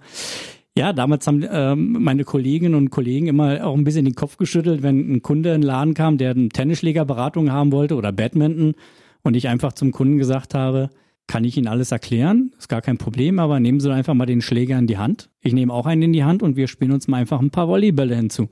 Ja, 0.76 0.92
damals 0.92 1.26
haben 1.28 1.44
ähm, 1.48 2.02
meine 2.02 2.24
Kolleginnen 2.24 2.74
und 2.74 2.90
Kollegen 2.90 3.28
immer 3.28 3.64
auch 3.64 3.76
ein 3.76 3.84
bisschen 3.84 4.04
den 4.04 4.16
Kopf 4.16 4.38
geschüttelt, 4.38 4.82
wenn 4.82 5.12
ein 5.12 5.22
Kunde 5.22 5.54
in 5.54 5.60
den 5.60 5.66
Laden 5.66 5.94
kam, 5.94 6.18
der 6.18 6.32
eine 6.32 6.48
Tennisschlägerberatung 6.48 7.52
haben 7.52 7.70
wollte 7.70 7.94
oder 7.94 8.10
Badminton 8.10 8.74
und 9.22 9.36
ich 9.36 9.46
einfach 9.46 9.74
zum 9.74 9.92
Kunden 9.92 10.18
gesagt 10.18 10.52
habe, 10.52 10.90
kann 11.28 11.44
ich 11.44 11.56
Ihnen 11.56 11.68
alles 11.68 11.92
erklären, 11.92 12.52
ist 12.58 12.68
gar 12.68 12.82
kein 12.82 12.98
Problem, 12.98 13.38
aber 13.38 13.60
nehmen 13.60 13.78
Sie 13.78 13.92
einfach 13.92 14.14
mal 14.14 14.26
den 14.26 14.42
Schläger 14.42 14.76
in 14.76 14.88
die 14.88 14.98
Hand. 14.98 15.30
Ich 15.40 15.52
nehme 15.52 15.72
auch 15.72 15.86
einen 15.86 16.02
in 16.02 16.12
die 16.12 16.24
Hand 16.24 16.42
und 16.42 16.56
wir 16.56 16.66
spielen 16.66 16.90
uns 16.90 17.06
mal 17.06 17.18
einfach 17.18 17.40
ein 17.40 17.50
paar 17.50 17.68
Volleybälle 17.68 18.16
hinzu. 18.16 18.48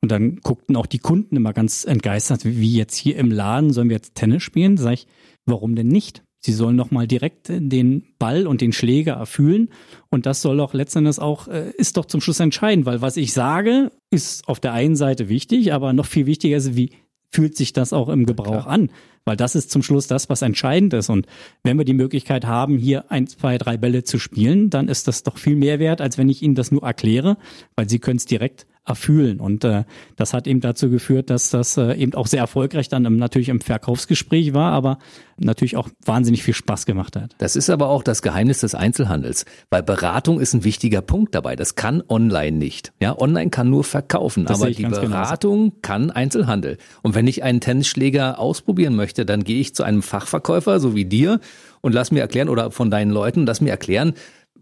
Und 0.00 0.12
dann 0.12 0.36
guckten 0.36 0.76
auch 0.76 0.86
die 0.86 1.00
Kunden 1.00 1.34
immer 1.34 1.52
ganz 1.52 1.84
entgeistert, 1.84 2.44
wie 2.44 2.76
jetzt 2.76 2.94
hier 2.94 3.16
im 3.16 3.32
Laden 3.32 3.72
sollen 3.72 3.88
wir 3.88 3.96
jetzt 3.96 4.14
Tennis 4.14 4.44
spielen? 4.44 4.76
Sag 4.76 4.92
ich, 4.92 5.06
warum 5.44 5.74
denn 5.74 5.88
nicht? 5.88 6.22
Sie 6.40 6.52
sollen 6.52 6.76
nochmal 6.76 7.06
direkt 7.06 7.48
den 7.48 8.04
Ball 8.18 8.46
und 8.46 8.60
den 8.60 8.72
Schläger 8.72 9.14
erfüllen. 9.14 9.70
Und 10.08 10.24
das 10.24 10.40
soll 10.40 10.56
doch 10.58 10.72
letztendlich 10.72 11.18
auch, 11.18 11.48
äh, 11.48 11.72
ist 11.72 11.96
doch 11.96 12.04
zum 12.04 12.20
Schluss 12.20 12.40
entscheidend, 12.40 12.86
weil 12.86 13.02
was 13.02 13.16
ich 13.16 13.32
sage, 13.32 13.90
ist 14.10 14.46
auf 14.48 14.60
der 14.60 14.72
einen 14.72 14.96
Seite 14.96 15.28
wichtig, 15.28 15.72
aber 15.72 15.92
noch 15.92 16.06
viel 16.06 16.26
wichtiger 16.26 16.56
ist, 16.56 16.76
wie 16.76 16.90
fühlt 17.30 17.56
sich 17.56 17.72
das 17.72 17.92
auch 17.92 18.08
im 18.08 18.24
Gebrauch 18.24 18.66
ja, 18.66 18.70
an? 18.70 18.90
Weil 19.24 19.36
das 19.36 19.54
ist 19.54 19.70
zum 19.70 19.82
Schluss 19.82 20.06
das, 20.06 20.30
was 20.30 20.40
entscheidend 20.40 20.94
ist. 20.94 21.10
Und 21.10 21.26
wenn 21.62 21.76
wir 21.76 21.84
die 21.84 21.92
Möglichkeit 21.92 22.46
haben, 22.46 22.78
hier 22.78 23.10
ein, 23.10 23.26
zwei, 23.26 23.58
drei 23.58 23.76
Bälle 23.76 24.04
zu 24.04 24.18
spielen, 24.18 24.70
dann 24.70 24.88
ist 24.88 25.08
das 25.08 25.24
doch 25.24 25.36
viel 25.36 25.56
mehr 25.56 25.78
wert, 25.78 26.00
als 26.00 26.16
wenn 26.16 26.30
ich 26.30 26.42
Ihnen 26.42 26.54
das 26.54 26.70
nur 26.70 26.82
erkläre, 26.84 27.36
weil 27.76 27.88
Sie 27.88 27.98
können 27.98 28.16
es 28.16 28.24
direkt 28.24 28.66
erfüllen. 28.88 29.40
Und 29.40 29.64
äh, 29.64 29.84
das 30.16 30.34
hat 30.34 30.46
eben 30.46 30.60
dazu 30.60 30.90
geführt, 30.90 31.30
dass 31.30 31.50
das 31.50 31.76
äh, 31.76 31.94
eben 31.94 32.14
auch 32.14 32.26
sehr 32.26 32.40
erfolgreich 32.40 32.88
dann 32.88 33.04
im, 33.04 33.16
natürlich 33.16 33.48
im 33.48 33.60
Verkaufsgespräch 33.60 34.54
war, 34.54 34.72
aber 34.72 34.98
natürlich 35.36 35.76
auch 35.76 35.88
wahnsinnig 36.04 36.42
viel 36.42 36.54
Spaß 36.54 36.86
gemacht 36.86 37.16
hat. 37.16 37.34
Das 37.38 37.56
ist 37.56 37.70
aber 37.70 37.88
auch 37.88 38.02
das 38.02 38.22
Geheimnis 38.22 38.60
des 38.60 38.74
Einzelhandels, 38.74 39.44
weil 39.70 39.82
Beratung 39.82 40.40
ist 40.40 40.54
ein 40.54 40.64
wichtiger 40.64 41.00
Punkt 41.00 41.34
dabei. 41.34 41.56
Das 41.56 41.74
kann 41.74 42.02
online 42.08 42.56
nicht. 42.56 42.92
Ja, 43.00 43.18
online 43.18 43.50
kann 43.50 43.70
nur 43.70 43.84
verkaufen, 43.84 44.46
das 44.46 44.60
aber 44.60 44.70
die 44.70 44.82
Beratung 44.82 45.58
genauso. 45.58 45.78
kann 45.82 46.10
Einzelhandel. 46.10 46.78
Und 47.02 47.14
wenn 47.14 47.26
ich 47.26 47.42
einen 47.42 47.60
Tennisschläger 47.60 48.38
ausprobieren 48.38 48.96
möchte, 48.96 49.24
dann 49.24 49.44
gehe 49.44 49.60
ich 49.60 49.74
zu 49.74 49.84
einem 49.84 50.02
Fachverkäufer, 50.02 50.80
so 50.80 50.94
wie 50.94 51.04
dir, 51.04 51.40
und 51.80 51.92
lass 51.92 52.10
mir 52.10 52.20
erklären 52.20 52.48
oder 52.48 52.70
von 52.70 52.90
deinen 52.90 53.10
Leuten, 53.10 53.46
lass 53.46 53.60
mir 53.60 53.70
erklären, 53.70 54.14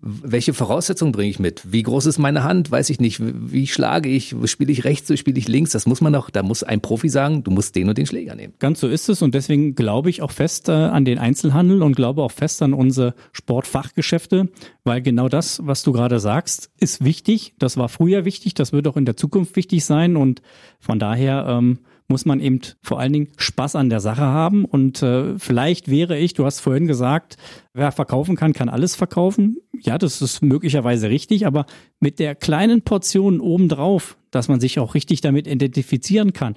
welche 0.07 0.55
Voraussetzungen 0.55 1.13
bringe 1.13 1.31
ich 1.31 1.39
mit? 1.39 1.73
Wie 1.73 1.83
groß 1.83 2.07
ist 2.07 2.19
meine 2.19 2.45
Hand? 2.45 2.71
Weiß 2.71 2.91
ich 2.91 3.01
nicht. 3.01 3.21
Wie 3.21 3.67
schlage 3.67 4.09
ich? 4.09 4.35
Spiele 4.45 4.71
ich 4.71 4.85
rechts, 4.85 5.17
spiele 5.19 5.39
ich 5.39 5.49
links? 5.49 5.73
Das 5.73 5.87
muss 5.87 6.01
man 6.01 6.13
doch, 6.13 6.31
da 6.31 6.43
muss 6.43 6.63
ein 6.63 6.81
Profi 6.81 7.09
sagen, 7.09 7.43
du 7.43 7.51
musst 7.51 7.75
den 7.75 7.89
und 7.89 7.99
den 7.99 8.07
Schläger 8.07 8.37
nehmen. 8.37 8.55
Ganz 8.59 8.81
so 8.81 8.89
ist 8.89 9.09
es 9.09 9.23
und 9.23 9.35
deswegen 9.35 9.75
glaube 9.75 10.11
ich 10.11 10.23
auch 10.23 10.31
fest 10.31 10.69
äh, 10.69 10.73
an 10.73 11.05
den 11.05 11.19
Einzelhandel 11.19 11.83
und 11.83 11.97
glaube 11.97 12.23
auch 12.23 12.31
fest 12.31 12.63
an 12.63 12.73
unsere 12.73 13.15
Sportfachgeschäfte, 13.33 14.49
weil 14.85 15.03
genau 15.03 15.29
das, 15.29 15.61
was 15.65 15.83
du 15.83 15.93
gerade 15.93 16.21
sagst, 16.21 16.71
ist 16.79 17.05
wichtig. 17.05 17.55
Das 17.59 17.77
war 17.77 17.89
früher 17.89 18.25
wichtig, 18.25 18.55
das 18.55 18.73
wird 18.73 18.87
auch 18.87 18.97
in 18.97 19.07
der 19.07 19.17
Zukunft 19.17 19.57
wichtig 19.57 19.85
sein 19.85 20.17
und 20.17 20.41
von 20.79 20.99
daher 20.99 21.47
ähm, 21.49 21.81
muss 22.09 22.25
man 22.25 22.41
eben 22.41 22.61
vor 22.83 23.01
allen 23.01 23.13
Dingen 23.13 23.29
Spaß 23.37 23.77
an 23.77 23.91
der 23.91 24.01
Sache 24.01 24.23
haben. 24.23 24.65
Und 24.65 25.03
äh, 25.03 25.39
vielleicht 25.39 25.91
wäre 25.91 26.19
ich, 26.19 26.35
du 26.35 26.45
hast 26.45 26.61
vorhin 26.61 26.87
gesagt, 26.87 27.37
wer 27.75 27.93
verkaufen 27.93 28.37
kann, 28.37 28.53
kann 28.53 28.69
alles 28.69 28.95
verkaufen. 28.95 29.59
Ja, 29.79 29.99
das 29.99 30.23
ist 30.23 30.43
möglicherweise 30.43 31.11
richtig, 31.11 31.47
aber 31.47 31.67
mit 32.01 32.19
der 32.19 32.35
kleinen 32.35 32.83
Portion 32.83 33.41
obendrauf, 33.41 34.17
dass 34.31 34.49
man 34.49 34.61
sich 34.61 34.79
auch 34.79 34.95
richtig 34.95 35.21
damit 35.21 35.47
identifizieren 35.47 36.33
kann, 36.33 36.57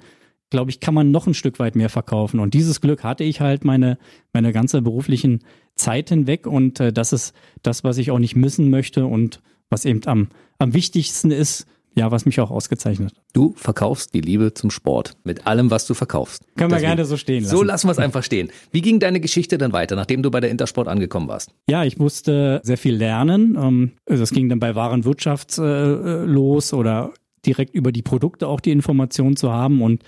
glaube 0.49 0.71
ich, 0.71 0.79
kann 0.79 0.93
man 0.93 1.11
noch 1.11 1.27
ein 1.27 1.33
Stück 1.33 1.59
weit 1.59 1.75
mehr 1.75 1.89
verkaufen. 1.89 2.39
Und 2.39 2.53
dieses 2.53 2.81
Glück 2.81 3.03
hatte 3.03 3.23
ich 3.23 3.41
halt 3.41 3.63
meine, 3.65 3.97
meine 4.33 4.51
ganze 4.51 4.81
beruflichen 4.81 5.39
Zeit 5.75 6.09
hinweg. 6.09 6.47
Und 6.47 6.79
äh, 6.79 6.91
das 6.91 7.13
ist 7.13 7.33
das, 7.61 7.83
was 7.83 7.97
ich 7.97 8.11
auch 8.11 8.19
nicht 8.19 8.35
missen 8.35 8.69
möchte 8.69 9.05
und 9.05 9.41
was 9.69 9.85
eben 9.85 10.01
am, 10.05 10.29
am 10.57 10.73
wichtigsten 10.73 11.31
ist, 11.31 11.67
ja, 11.95 12.11
was 12.11 12.25
mich 12.25 12.39
auch 12.39 12.51
ausgezeichnet. 12.51 13.13
Du 13.33 13.53
verkaufst 13.57 14.13
die 14.13 14.21
Liebe 14.21 14.53
zum 14.53 14.71
Sport 14.71 15.17
mit 15.23 15.47
allem, 15.47 15.71
was 15.71 15.87
du 15.87 15.93
verkaufst. 15.93 16.43
Können 16.55 16.71
wir 16.71 16.79
gerne 16.79 17.05
so 17.05 17.17
stehen 17.17 17.43
lassen. 17.43 17.55
So 17.55 17.63
lassen 17.63 17.87
wir 17.87 17.91
es 17.91 17.99
einfach 17.99 18.23
stehen. 18.23 18.49
Wie 18.71 18.81
ging 18.81 18.99
deine 18.99 19.19
Geschichte 19.19 19.57
dann 19.57 19.73
weiter, 19.73 19.95
nachdem 19.95 20.23
du 20.23 20.31
bei 20.31 20.39
der 20.39 20.49
Intersport 20.49 20.87
angekommen 20.87 21.27
warst? 21.27 21.51
Ja, 21.67 21.83
ich 21.83 21.97
musste 21.97 22.61
sehr 22.63 22.77
viel 22.77 22.95
lernen. 22.95 23.57
Ähm, 23.59 23.91
das 24.05 24.31
ging 24.31 24.49
dann 24.49 24.59
bei 24.59 24.75
Warenwirtschaft 24.75 25.57
äh, 25.57 26.23
los 26.23 26.73
oder 26.73 27.11
direkt 27.45 27.73
über 27.73 27.91
die 27.91 28.01
Produkte 28.01 28.47
auch 28.47 28.59
die 28.59 28.71
Informationen 28.71 29.35
zu 29.35 29.51
haben. 29.51 29.81
Und 29.81 30.03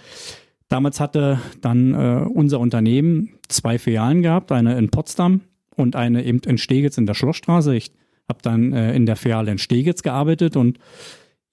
damals 0.70 1.00
hatte 1.00 1.40
dann 1.62 1.94
äh, 1.94 2.26
unser 2.28 2.60
Unternehmen 2.60 3.32
zwei 3.48 3.80
Filialen 3.80 4.22
gehabt, 4.22 4.52
eine 4.52 4.78
in 4.78 4.90
Potsdam 4.90 5.42
und 5.76 5.96
eine 5.96 6.24
eben 6.24 6.40
in 6.46 6.58
Stegitz 6.58 6.98
in 6.98 7.06
der 7.06 7.14
Schlossstraße. 7.14 7.76
Ich 7.76 7.92
habe 8.30 8.40
dann 8.42 8.74
äh, 8.74 8.96
in 8.96 9.06
der 9.06 9.16
Filiale 9.16 9.52
in 9.52 9.58
Stegitz 9.58 10.04
gearbeitet 10.04 10.56
und 10.56 10.78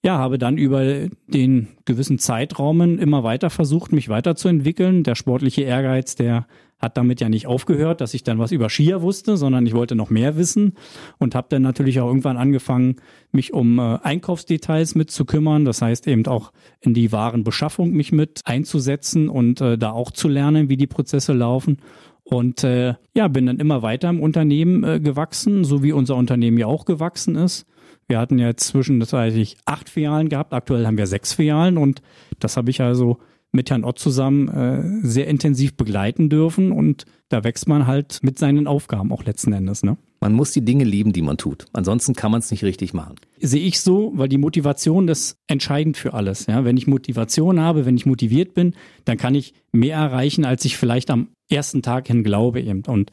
ja, 0.03 0.17
habe 0.17 0.37
dann 0.37 0.57
über 0.57 1.09
den 1.27 1.67
gewissen 1.85 2.19
Zeitraumen 2.19 2.99
immer 2.99 3.23
weiter 3.23 3.49
versucht, 3.49 3.91
mich 3.91 4.07
weiterzuentwickeln. 4.07 5.03
Der 5.03 5.15
sportliche 5.15 5.63
Ehrgeiz, 5.63 6.15
der 6.15 6.47
hat 6.79 6.95
damit 6.95 7.19
ja 7.19 7.27
nicht 7.27 7.47
aufgehört, 7.47 7.99
dass 7.99 8.13
ich 8.13 8.23
dann 8.23 8.39
was 8.39 8.53
über 8.53 8.69
Skier 8.69 9.01
wusste, 9.01 9.35
sondern 9.35 9.65
ich 9.65 9.73
wollte 9.73 9.95
noch 9.95 10.09
mehr 10.09 10.37
wissen 10.37 10.75
und 11.17 11.35
habe 11.35 11.47
dann 11.49 11.61
natürlich 11.61 11.99
auch 11.99 12.07
irgendwann 12.07 12.37
angefangen, 12.37 12.95
mich 13.33 13.53
um 13.53 13.77
äh, 13.79 13.99
Einkaufsdetails 14.01 14.95
mitzukümmern. 14.95 15.65
Das 15.65 15.81
heißt 15.81 16.07
eben 16.07 16.25
auch 16.27 16.53
in 16.79 16.93
die 16.93 17.11
Warenbeschaffung 17.11 17.91
mich 17.91 18.13
mit 18.13 18.41
einzusetzen 18.45 19.27
und 19.27 19.59
äh, 19.59 19.77
da 19.77 19.91
auch 19.91 20.11
zu 20.11 20.29
lernen, 20.29 20.69
wie 20.69 20.77
die 20.77 20.87
Prozesse 20.87 21.33
laufen. 21.33 21.79
Und 22.23 22.63
äh, 22.63 22.93
ja, 23.13 23.27
bin 23.27 23.47
dann 23.47 23.59
immer 23.59 23.81
weiter 23.81 24.09
im 24.09 24.21
Unternehmen 24.21 24.83
äh, 24.85 24.99
gewachsen, 25.01 25.65
so 25.65 25.83
wie 25.83 25.91
unser 25.91 26.15
Unternehmen 26.15 26.57
ja 26.57 26.67
auch 26.67 26.85
gewachsen 26.85 27.35
ist. 27.35 27.65
Wir 28.09 28.17
hatten 28.17 28.39
ja 28.39 28.57
zwischenzeitlich 28.57 29.57
acht 29.65 29.87
Filialen 29.87 30.29
gehabt, 30.29 30.51
aktuell 30.51 30.87
haben 30.87 30.97
wir 30.97 31.05
sechs 31.05 31.33
Filialen 31.33 31.77
und 31.77 32.01
das 32.39 32.57
habe 32.57 32.71
ich 32.71 32.81
also 32.81 33.19
mit 33.51 33.69
Herrn 33.69 33.83
Ott 33.83 33.99
zusammen 33.99 34.47
äh, 34.47 35.07
sehr 35.07 35.27
intensiv 35.27 35.77
begleiten 35.77 36.27
dürfen 36.27 36.71
und 36.71 37.05
da 37.29 37.43
wächst 37.43 37.67
man 37.67 37.85
halt 37.85 38.19
mit 38.23 38.39
seinen 38.39 38.65
Aufgaben 38.65 39.11
auch 39.11 39.23
letzten 39.23 39.53
Endes. 39.53 39.83
Ne? 39.83 39.97
Man 40.21 40.33
muss 40.33 40.51
die 40.51 40.65
Dinge 40.65 40.85
lieben, 40.85 41.13
die 41.13 41.21
man 41.21 41.37
tut. 41.37 41.65
Ansonsten 41.71 42.15
kann 42.15 42.31
man 42.31 42.39
es 42.39 42.49
nicht 42.49 42.63
richtig 42.63 42.95
machen. 42.95 43.15
Sehe 43.39 43.61
ich 43.61 43.79
so, 43.79 44.11
weil 44.15 44.27
die 44.27 44.39
Motivation 44.39 45.07
ist 45.07 45.37
entscheidend 45.47 45.95
für 45.95 46.15
alles. 46.15 46.47
Ja? 46.47 46.65
Wenn 46.65 46.77
ich 46.77 46.87
Motivation 46.87 47.59
habe, 47.59 47.85
wenn 47.85 47.95
ich 47.95 48.07
motiviert 48.07 48.55
bin, 48.55 48.73
dann 49.05 49.17
kann 49.17 49.35
ich 49.35 49.53
mehr 49.71 49.97
erreichen, 49.97 50.45
als 50.45 50.65
ich 50.65 50.77
vielleicht 50.77 51.11
am 51.11 51.29
ersten 51.47 51.83
Tag 51.83 52.07
hin 52.07 52.23
glaube 52.23 52.59
eben. 52.61 52.83
Und 52.87 53.11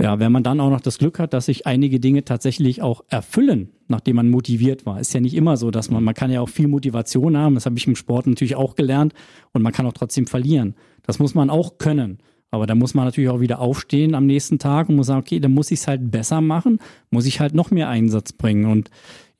ja, 0.00 0.20
wenn 0.20 0.30
man 0.30 0.44
dann 0.44 0.60
auch 0.60 0.70
noch 0.70 0.80
das 0.80 0.98
Glück 0.98 1.18
hat, 1.18 1.32
dass 1.32 1.46
sich 1.46 1.66
einige 1.66 1.98
Dinge 1.98 2.24
tatsächlich 2.24 2.82
auch 2.82 3.02
erfüllen, 3.08 3.70
nachdem 3.88 4.16
man 4.16 4.30
motiviert 4.30 4.86
war. 4.86 5.00
Ist 5.00 5.14
ja 5.14 5.20
nicht 5.20 5.34
immer 5.34 5.56
so, 5.56 5.70
dass 5.70 5.90
man, 5.90 6.04
man 6.04 6.14
kann 6.14 6.30
ja 6.30 6.40
auch 6.40 6.48
viel 6.48 6.68
Motivation 6.68 7.36
haben. 7.36 7.54
Das 7.54 7.66
habe 7.66 7.76
ich 7.76 7.86
im 7.86 7.96
Sport 7.96 8.26
natürlich 8.26 8.56
auch 8.56 8.74
gelernt. 8.74 9.14
Und 9.52 9.62
man 9.62 9.72
kann 9.72 9.86
auch 9.86 9.92
trotzdem 9.92 10.26
verlieren. 10.26 10.74
Das 11.02 11.18
muss 11.18 11.34
man 11.34 11.50
auch 11.50 11.78
können. 11.78 12.18
Aber 12.50 12.66
da 12.66 12.74
muss 12.74 12.94
man 12.94 13.04
natürlich 13.04 13.30
auch 13.30 13.40
wieder 13.40 13.60
aufstehen 13.60 14.14
am 14.14 14.26
nächsten 14.26 14.58
Tag 14.58 14.88
und 14.88 14.96
muss 14.96 15.08
sagen, 15.08 15.20
okay, 15.20 15.40
dann 15.40 15.52
muss 15.52 15.70
ich 15.70 15.80
es 15.80 15.88
halt 15.88 16.10
besser 16.10 16.40
machen, 16.40 16.78
muss 17.10 17.26
ich 17.26 17.40
halt 17.40 17.54
noch 17.54 17.70
mehr 17.70 17.88
Einsatz 17.88 18.32
bringen. 18.32 18.64
Und 18.66 18.90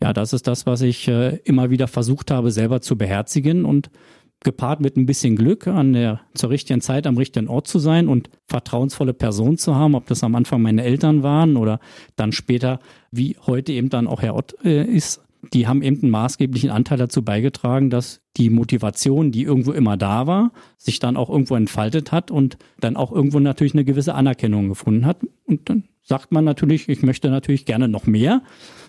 ja, 0.02 0.12
das 0.12 0.32
ist 0.32 0.46
das, 0.46 0.66
was 0.66 0.82
ich 0.82 1.08
äh, 1.08 1.36
immer 1.44 1.70
wieder 1.70 1.88
versucht 1.88 2.30
habe, 2.30 2.50
selber 2.50 2.80
zu 2.80 2.96
beherzigen 2.96 3.64
und 3.64 3.90
gepaart 4.45 4.80
mit 4.80 4.97
ein 4.97 5.07
bisschen 5.07 5.37
Glück, 5.37 5.66
an 5.66 5.92
der 5.92 6.21
zur 6.35 6.50
richtigen 6.50 6.80
Zeit 6.80 7.07
am 7.07 7.16
richtigen 7.16 7.49
Ort 7.49 7.66
zu 7.66 7.78
sein 7.78 8.09
und 8.09 8.30
vertrauensvolle 8.47 9.12
Personen 9.12 9.59
zu 9.59 9.75
haben, 9.75 9.95
ob 9.95 10.07
das 10.07 10.23
am 10.23 10.35
Anfang 10.35 10.62
meine 10.62 10.85
Eltern 10.85 11.23
waren 11.23 11.57
oder 11.57 11.80
dann 12.16 12.33
später, 12.33 12.78
wie 13.11 13.37
heute 13.47 13.73
eben 13.73 13.88
dann 13.88 14.07
auch 14.07 14.23
Herr 14.23 14.37
Ott 14.37 14.54
äh, 14.64 14.85
ist, 14.85 15.23
die 15.52 15.66
haben 15.66 15.83
eben 15.83 16.02
einen 16.02 16.11
maßgeblichen 16.11 16.71
Anteil 16.71 16.99
dazu 16.99 17.23
beigetragen, 17.23 17.90
dass 17.90 18.21
die 18.37 18.50
Motivation, 18.50 19.30
die 19.30 19.42
irgendwo 19.42 19.73
immer 19.73 19.97
da 19.97 20.26
war, 20.26 20.52
sich 20.76 20.99
dann 20.99 21.16
auch 21.16 21.30
irgendwo 21.30 21.54
entfaltet 21.54 22.12
hat 22.12 22.30
und 22.30 22.59
dann 22.80 22.97
auch 22.97 23.12
irgendwo 23.12 23.38
natürlich 23.38 23.75
eine 23.75 23.85
gewisse 23.85 24.14
Anerkennung 24.14 24.68
gefunden 24.68 25.07
hat. 25.07 25.18
Und 25.47 25.68
dann 25.68 25.85
sagt 26.02 26.33
man 26.33 26.45
natürlich, 26.45 26.88
ich 26.88 27.02
möchte 27.02 27.30
natürlich 27.30 27.66
gerne 27.66 27.88
noch 27.88 28.07
mehr, 28.07 28.42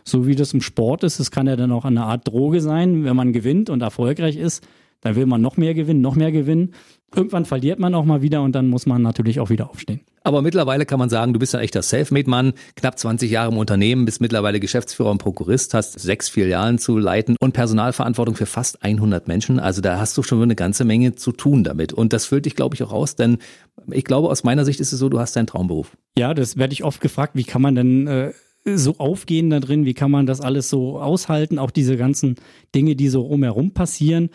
so 0.04 0.26
wie 0.26 0.36
das 0.36 0.54
im 0.54 0.62
Sport 0.62 1.04
ist. 1.04 1.20
Es 1.20 1.32
kann 1.32 1.48
ja 1.48 1.56
dann 1.56 1.72
auch 1.72 1.86
eine 1.86 2.04
Art 2.04 2.28
Droge 2.28 2.62
sein, 2.62 3.04
wenn 3.04 3.16
man 3.16 3.32
gewinnt 3.32 3.70
und 3.70 3.82
erfolgreich 3.82 4.38
ist 4.38 4.66
dann 5.02 5.16
will 5.16 5.26
man 5.26 5.42
noch 5.42 5.58
mehr 5.58 5.74
gewinnen, 5.74 6.02
noch 6.02 6.16
mehr 6.16 6.32
gewinnen. 6.32 6.74
Irgendwann 7.16 7.46
verliert 7.46 7.80
man 7.80 7.96
auch 7.96 8.06
mal 8.06 8.22
wieder 8.22 8.44
und 8.44 8.54
dann 8.54 8.68
muss 8.68 8.86
man 8.86 9.02
natürlich 9.02 9.40
auch 9.40 9.50
wieder 9.50 9.70
aufstehen. 9.70 10.02
Aber 10.24 10.42
mittlerweile 10.42 10.86
kann 10.86 11.00
man 11.00 11.10
sagen, 11.10 11.34
du 11.34 11.40
bist 11.40 11.56
ein 11.56 11.62
echter 11.62 11.82
Selfmade-Mann, 11.82 12.54
knapp 12.76 13.00
20 13.00 13.32
Jahre 13.32 13.52
im 13.52 13.58
Unternehmen, 13.58 14.06
bist 14.06 14.22
mittlerweile 14.22 14.60
Geschäftsführer 14.60 15.10
und 15.10 15.18
Prokurist, 15.18 15.74
hast 15.74 16.00
sechs 16.00 16.30
Filialen 16.30 16.78
zu 16.78 16.98
leiten 16.98 17.36
und 17.40 17.54
Personalverantwortung 17.54 18.36
für 18.36 18.46
fast 18.46 18.84
100 18.84 19.28
Menschen. 19.28 19.60
Also 19.60 19.82
da 19.82 20.00
hast 20.00 20.18
du 20.18 20.24
schon 20.24 20.44
eine 20.44 20.56
ganze 20.56 20.86
Menge 20.86 21.16
zu 21.16 21.32
tun 21.32 21.64
damit. 21.64 21.94
Und 21.94 22.14
das 22.14 22.26
füllt 22.26 22.46
dich, 22.46 22.56
glaube 22.56 22.76
ich, 22.76 22.84
auch 22.84 22.92
aus, 22.92 23.16
denn 23.16 23.40
ich 23.92 24.04
glaube, 24.04 24.30
aus 24.30 24.44
meiner 24.44 24.66
Sicht 24.66 24.80
ist 24.80 24.92
es 24.92 25.00
so, 25.00 25.10
du 25.10 25.20
hast 25.20 25.36
deinen 25.36 25.48
Traumberuf. 25.48 25.98
Ja, 26.18 26.34
das 26.34 26.58
werde 26.58 26.74
ich 26.74 26.84
oft 26.84 27.02
gefragt, 27.02 27.32
wie 27.36 27.46
kann 27.46 27.62
man 27.62 27.76
denn 27.76 28.08
äh, 28.08 28.34
so 28.66 28.98
aufgehen 28.98 29.50
da 29.50 29.60
drin, 29.60 29.86
wie 29.86 29.94
kann 29.94 30.12
man 30.12 30.26
das 30.26 30.42
alles 30.42 30.70
so 30.70 31.00
aushalten, 31.00 31.58
auch 31.58 31.72
diese 31.72 31.98
ganzen 31.98 32.36
Dinge, 32.76 32.96
die 32.96 33.10
so 33.10 33.22
rumherum 33.22 33.72
passieren. 33.72 34.30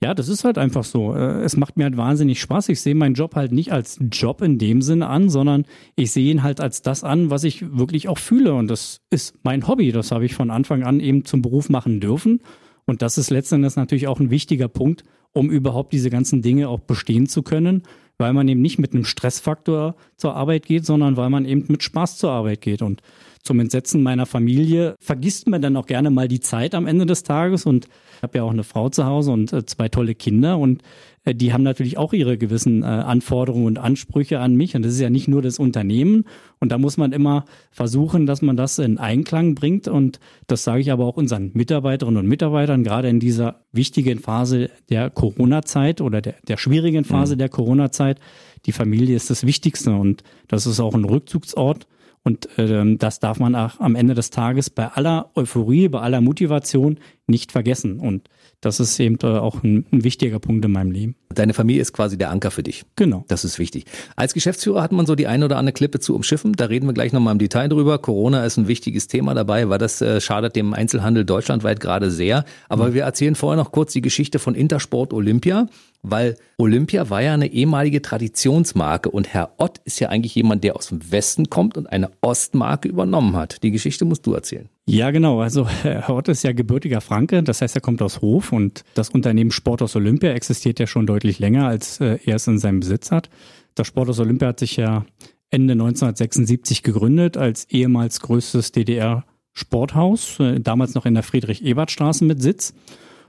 Ja, 0.00 0.14
das 0.14 0.28
ist 0.28 0.44
halt 0.44 0.58
einfach 0.58 0.84
so. 0.84 1.14
Äh, 1.14 1.42
es 1.42 1.56
macht 1.56 1.76
mir 1.76 1.84
halt 1.84 1.96
wahnsinnig 1.96 2.40
Spaß. 2.40 2.68
Ich 2.68 2.80
sehe 2.80 2.94
meinen 2.94 3.14
Job 3.14 3.34
halt 3.34 3.50
nicht 3.50 3.72
als 3.72 3.98
Job 4.12 4.42
in 4.42 4.58
dem 4.58 4.80
Sinne 4.80 5.08
an, 5.08 5.28
sondern 5.28 5.64
ich 5.96 6.12
sehe 6.12 6.30
ihn 6.30 6.44
halt 6.44 6.60
als 6.60 6.82
das 6.82 7.02
an, 7.02 7.30
was 7.30 7.42
ich 7.42 7.76
wirklich 7.76 8.08
auch 8.08 8.18
fühle. 8.18 8.54
Und 8.54 8.68
das 8.68 9.00
ist 9.10 9.34
mein 9.42 9.66
Hobby. 9.66 9.90
Das 9.90 10.12
habe 10.12 10.24
ich 10.24 10.34
von 10.34 10.50
Anfang 10.50 10.84
an 10.84 11.00
eben 11.00 11.24
zum 11.24 11.42
Beruf 11.42 11.68
machen 11.68 11.98
dürfen. 12.00 12.40
Und 12.86 13.02
das 13.02 13.18
ist 13.18 13.30
letztendlich 13.30 13.74
natürlich 13.74 14.06
auch 14.06 14.20
ein 14.20 14.30
wichtiger 14.30 14.68
Punkt, 14.68 15.02
um 15.32 15.50
überhaupt 15.50 15.92
diese 15.92 16.10
ganzen 16.10 16.42
Dinge 16.42 16.68
auch 16.68 16.80
bestehen 16.80 17.26
zu 17.26 17.42
können, 17.42 17.82
weil 18.18 18.32
man 18.32 18.46
eben 18.48 18.62
nicht 18.62 18.78
mit 18.78 18.94
einem 18.94 19.04
Stressfaktor 19.04 19.96
zur 20.16 20.34
Arbeit 20.34 20.66
geht, 20.66 20.86
sondern 20.86 21.16
weil 21.16 21.28
man 21.28 21.44
eben 21.44 21.64
mit 21.68 21.82
Spaß 21.82 22.18
zur 22.18 22.30
Arbeit 22.30 22.60
geht. 22.60 22.82
Und 22.82 23.02
zum 23.42 23.60
Entsetzen 23.60 24.02
meiner 24.02 24.26
Familie 24.26 24.94
vergisst 25.00 25.48
man 25.48 25.60
dann 25.60 25.76
auch 25.76 25.86
gerne 25.86 26.10
mal 26.10 26.28
die 26.28 26.40
Zeit 26.40 26.74
am 26.74 26.86
Ende 26.86 27.04
des 27.04 27.24
Tages 27.24 27.66
und 27.66 27.88
ich 28.18 28.22
habe 28.24 28.38
ja 28.38 28.44
auch 28.44 28.50
eine 28.50 28.64
Frau 28.64 28.88
zu 28.88 29.06
Hause 29.06 29.30
und 29.30 29.52
äh, 29.52 29.64
zwei 29.64 29.88
tolle 29.88 30.16
Kinder 30.16 30.58
und 30.58 30.82
äh, 31.24 31.34
die 31.34 31.52
haben 31.52 31.62
natürlich 31.62 31.98
auch 31.98 32.12
ihre 32.12 32.36
gewissen 32.36 32.82
äh, 32.82 32.86
Anforderungen 32.86 33.66
und 33.66 33.78
Ansprüche 33.78 34.40
an 34.40 34.56
mich. 34.56 34.74
Und 34.74 34.82
das 34.82 34.94
ist 34.94 35.00
ja 35.00 35.08
nicht 35.08 35.28
nur 35.28 35.40
das 35.40 35.60
Unternehmen. 35.60 36.24
Und 36.58 36.72
da 36.72 36.78
muss 36.78 36.96
man 36.96 37.12
immer 37.12 37.44
versuchen, 37.70 38.26
dass 38.26 38.42
man 38.42 38.56
das 38.56 38.80
in 38.80 38.98
Einklang 38.98 39.54
bringt. 39.54 39.86
Und 39.86 40.18
das 40.48 40.64
sage 40.64 40.80
ich 40.80 40.90
aber 40.90 41.04
auch 41.04 41.16
unseren 41.16 41.52
Mitarbeiterinnen 41.54 42.18
und 42.18 42.28
Mitarbeitern, 42.28 42.82
gerade 42.82 43.08
in 43.08 43.20
dieser 43.20 43.60
wichtigen 43.70 44.18
Phase 44.18 44.70
der 44.90 45.10
Corona-Zeit 45.10 46.00
oder 46.00 46.20
der, 46.20 46.34
der 46.48 46.56
schwierigen 46.56 47.04
Phase 47.04 47.34
mhm. 47.34 47.38
der 47.38 47.48
Corona-Zeit. 47.48 48.18
Die 48.66 48.72
Familie 48.72 49.14
ist 49.14 49.30
das 49.30 49.46
Wichtigste 49.46 49.92
und 49.92 50.24
das 50.48 50.66
ist 50.66 50.80
auch 50.80 50.94
ein 50.94 51.04
Rückzugsort. 51.04 51.86
Und 52.28 52.46
ähm, 52.58 52.98
das 52.98 53.20
darf 53.20 53.38
man 53.38 53.54
auch 53.54 53.80
am 53.80 53.94
Ende 53.94 54.12
des 54.12 54.28
Tages 54.28 54.68
bei 54.68 54.86
aller 54.86 55.30
Euphorie, 55.34 55.88
bei 55.88 56.00
aller 56.00 56.20
Motivation 56.20 56.98
nicht 57.26 57.52
vergessen. 57.52 58.00
Und 58.00 58.28
das 58.60 58.80
ist 58.80 59.00
eben 59.00 59.16
äh, 59.22 59.26
auch 59.28 59.62
ein, 59.62 59.86
ein, 59.90 60.04
wichtiger 60.04 60.38
Punkt 60.38 60.62
in 60.62 60.72
meinem 60.72 60.90
Leben. 60.90 61.16
Deine 61.34 61.54
Familie 61.54 61.80
ist 61.80 61.94
quasi 61.94 62.18
der 62.18 62.28
Anker 62.28 62.50
für 62.50 62.62
dich. 62.62 62.84
Genau. 62.96 63.24
Das 63.28 63.46
ist 63.46 63.58
wichtig. 63.58 63.86
Als 64.14 64.34
Geschäftsführer 64.34 64.82
hat 64.82 64.92
man 64.92 65.06
so 65.06 65.14
die 65.14 65.26
eine 65.26 65.46
oder 65.46 65.56
andere 65.56 65.72
Klippe 65.72 66.00
zu 66.00 66.14
umschiffen. 66.14 66.52
Da 66.52 66.66
reden 66.66 66.86
wir 66.86 66.92
gleich 66.92 67.14
nochmal 67.14 67.32
im 67.32 67.38
Detail 67.38 67.68
drüber. 67.68 67.96
Corona 67.98 68.44
ist 68.44 68.58
ein 68.58 68.68
wichtiges 68.68 69.08
Thema 69.08 69.32
dabei, 69.32 69.70
weil 69.70 69.78
das 69.78 70.02
äh, 70.02 70.20
schadet 70.20 70.54
dem 70.54 70.74
Einzelhandel 70.74 71.24
deutschlandweit 71.24 71.80
gerade 71.80 72.10
sehr. 72.10 72.44
Aber 72.68 72.88
mhm. 72.88 72.94
wir 72.94 73.04
erzählen 73.04 73.36
vorher 73.36 73.56
noch 73.56 73.72
kurz 73.72 73.94
die 73.94 74.02
Geschichte 74.02 74.38
von 74.38 74.54
Intersport 74.54 75.14
Olympia. 75.14 75.66
Weil 76.02 76.36
Olympia 76.58 77.10
war 77.10 77.22
ja 77.22 77.34
eine 77.34 77.50
ehemalige 77.50 78.02
Traditionsmarke 78.02 79.10
und 79.10 79.28
Herr 79.28 79.54
Ott 79.58 79.78
ist 79.84 80.00
ja 80.00 80.08
eigentlich 80.08 80.34
jemand, 80.34 80.64
der 80.64 80.76
aus 80.76 80.88
dem 80.88 81.10
Westen 81.10 81.50
kommt 81.50 81.76
und 81.76 81.86
eine 81.86 82.10
Ostmarke 82.20 82.88
übernommen 82.88 83.36
hat. 83.36 83.62
Die 83.62 83.70
Geschichte 83.70 84.04
musst 84.04 84.26
du 84.26 84.34
erzählen. 84.34 84.68
Ja, 84.86 85.10
genau. 85.10 85.40
Also 85.40 85.68
Herr 85.68 86.10
Ott 86.10 86.28
ist 86.28 86.44
ja 86.44 86.52
gebürtiger 86.52 87.00
Franke, 87.00 87.42
das 87.42 87.60
heißt, 87.60 87.74
er 87.74 87.82
kommt 87.82 88.02
aus 88.02 88.20
Hof 88.20 88.52
und 88.52 88.84
das 88.94 89.10
Unternehmen 89.10 89.50
Sporthaus 89.50 89.96
Olympia 89.96 90.32
existiert 90.32 90.78
ja 90.78 90.86
schon 90.86 91.06
deutlich 91.06 91.38
länger, 91.38 91.66
als 91.66 92.00
äh, 92.00 92.18
er 92.24 92.36
es 92.36 92.46
in 92.46 92.58
seinem 92.58 92.80
Besitz 92.80 93.10
hat. 93.10 93.28
Das 93.74 93.86
Sporthaus 93.86 94.18
Olympia 94.18 94.48
hat 94.48 94.60
sich 94.60 94.76
ja 94.76 95.04
Ende 95.50 95.72
1976 95.72 96.82
gegründet 96.82 97.36
als 97.36 97.64
ehemals 97.70 98.20
größtes 98.20 98.72
DDR-Sporthaus, 98.72 100.40
äh, 100.40 100.60
damals 100.60 100.94
noch 100.94 101.06
in 101.06 101.14
der 101.14 101.22
Friedrich-Ebert-Straße 101.22 102.24
mit 102.24 102.42
Sitz. 102.42 102.74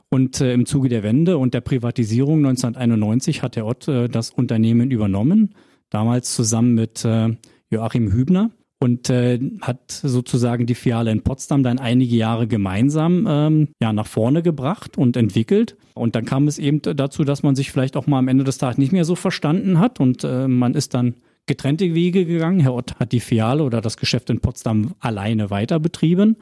Und 0.09 0.41
äh, 0.41 0.53
im 0.53 0.65
Zuge 0.65 0.89
der 0.89 1.03
Wende 1.03 1.37
und 1.37 1.53
der 1.53 1.61
Privatisierung 1.61 2.39
1991 2.39 3.43
hat 3.43 3.55
der 3.55 3.65
Ott 3.65 3.87
äh, 3.87 4.07
das 4.07 4.31
Unternehmen 4.31 4.89
übernommen, 4.89 5.53
damals 5.89 6.33
zusammen 6.33 6.73
mit 6.73 7.05
äh, 7.05 7.35
Joachim 7.69 8.11
Hübner 8.11 8.49
und 8.79 9.09
äh, 9.09 9.39
hat 9.61 9.91
sozusagen 9.91 10.65
die 10.65 10.73
Filiale 10.73 11.11
in 11.11 11.21
Potsdam 11.21 11.63
dann 11.63 11.79
einige 11.79 12.15
Jahre 12.15 12.47
gemeinsam 12.47 13.27
ähm, 13.29 13.67
ja 13.81 13.93
nach 13.93 14.07
vorne 14.07 14.41
gebracht 14.41 14.97
und 14.97 15.17
entwickelt. 15.17 15.75
Und 15.93 16.15
dann 16.15 16.25
kam 16.25 16.47
es 16.47 16.57
eben 16.57 16.81
dazu, 16.81 17.23
dass 17.23 17.43
man 17.43 17.55
sich 17.55 17.71
vielleicht 17.71 17.97
auch 17.97 18.07
mal 18.07 18.19
am 18.19 18.29
Ende 18.29 18.45
des 18.45 18.57
Tages 18.57 18.77
nicht 18.77 18.93
mehr 18.93 19.05
so 19.05 19.15
verstanden 19.15 19.79
hat 19.79 19.99
und 19.99 20.23
äh, 20.23 20.47
man 20.47 20.73
ist 20.73 20.93
dann 20.93 21.15
getrennte 21.45 21.93
Wege 21.93 22.25
gegangen. 22.25 22.61
Herr 22.61 22.73
Ott 22.73 22.95
hat 22.99 23.11
die 23.11 23.19
Filiale 23.19 23.63
oder 23.63 23.81
das 23.81 23.97
Geschäft 23.97 24.29
in 24.29 24.39
Potsdam 24.39 24.93
alleine 24.99 25.49
weiter 25.49 25.79
betrieben. 25.79 26.37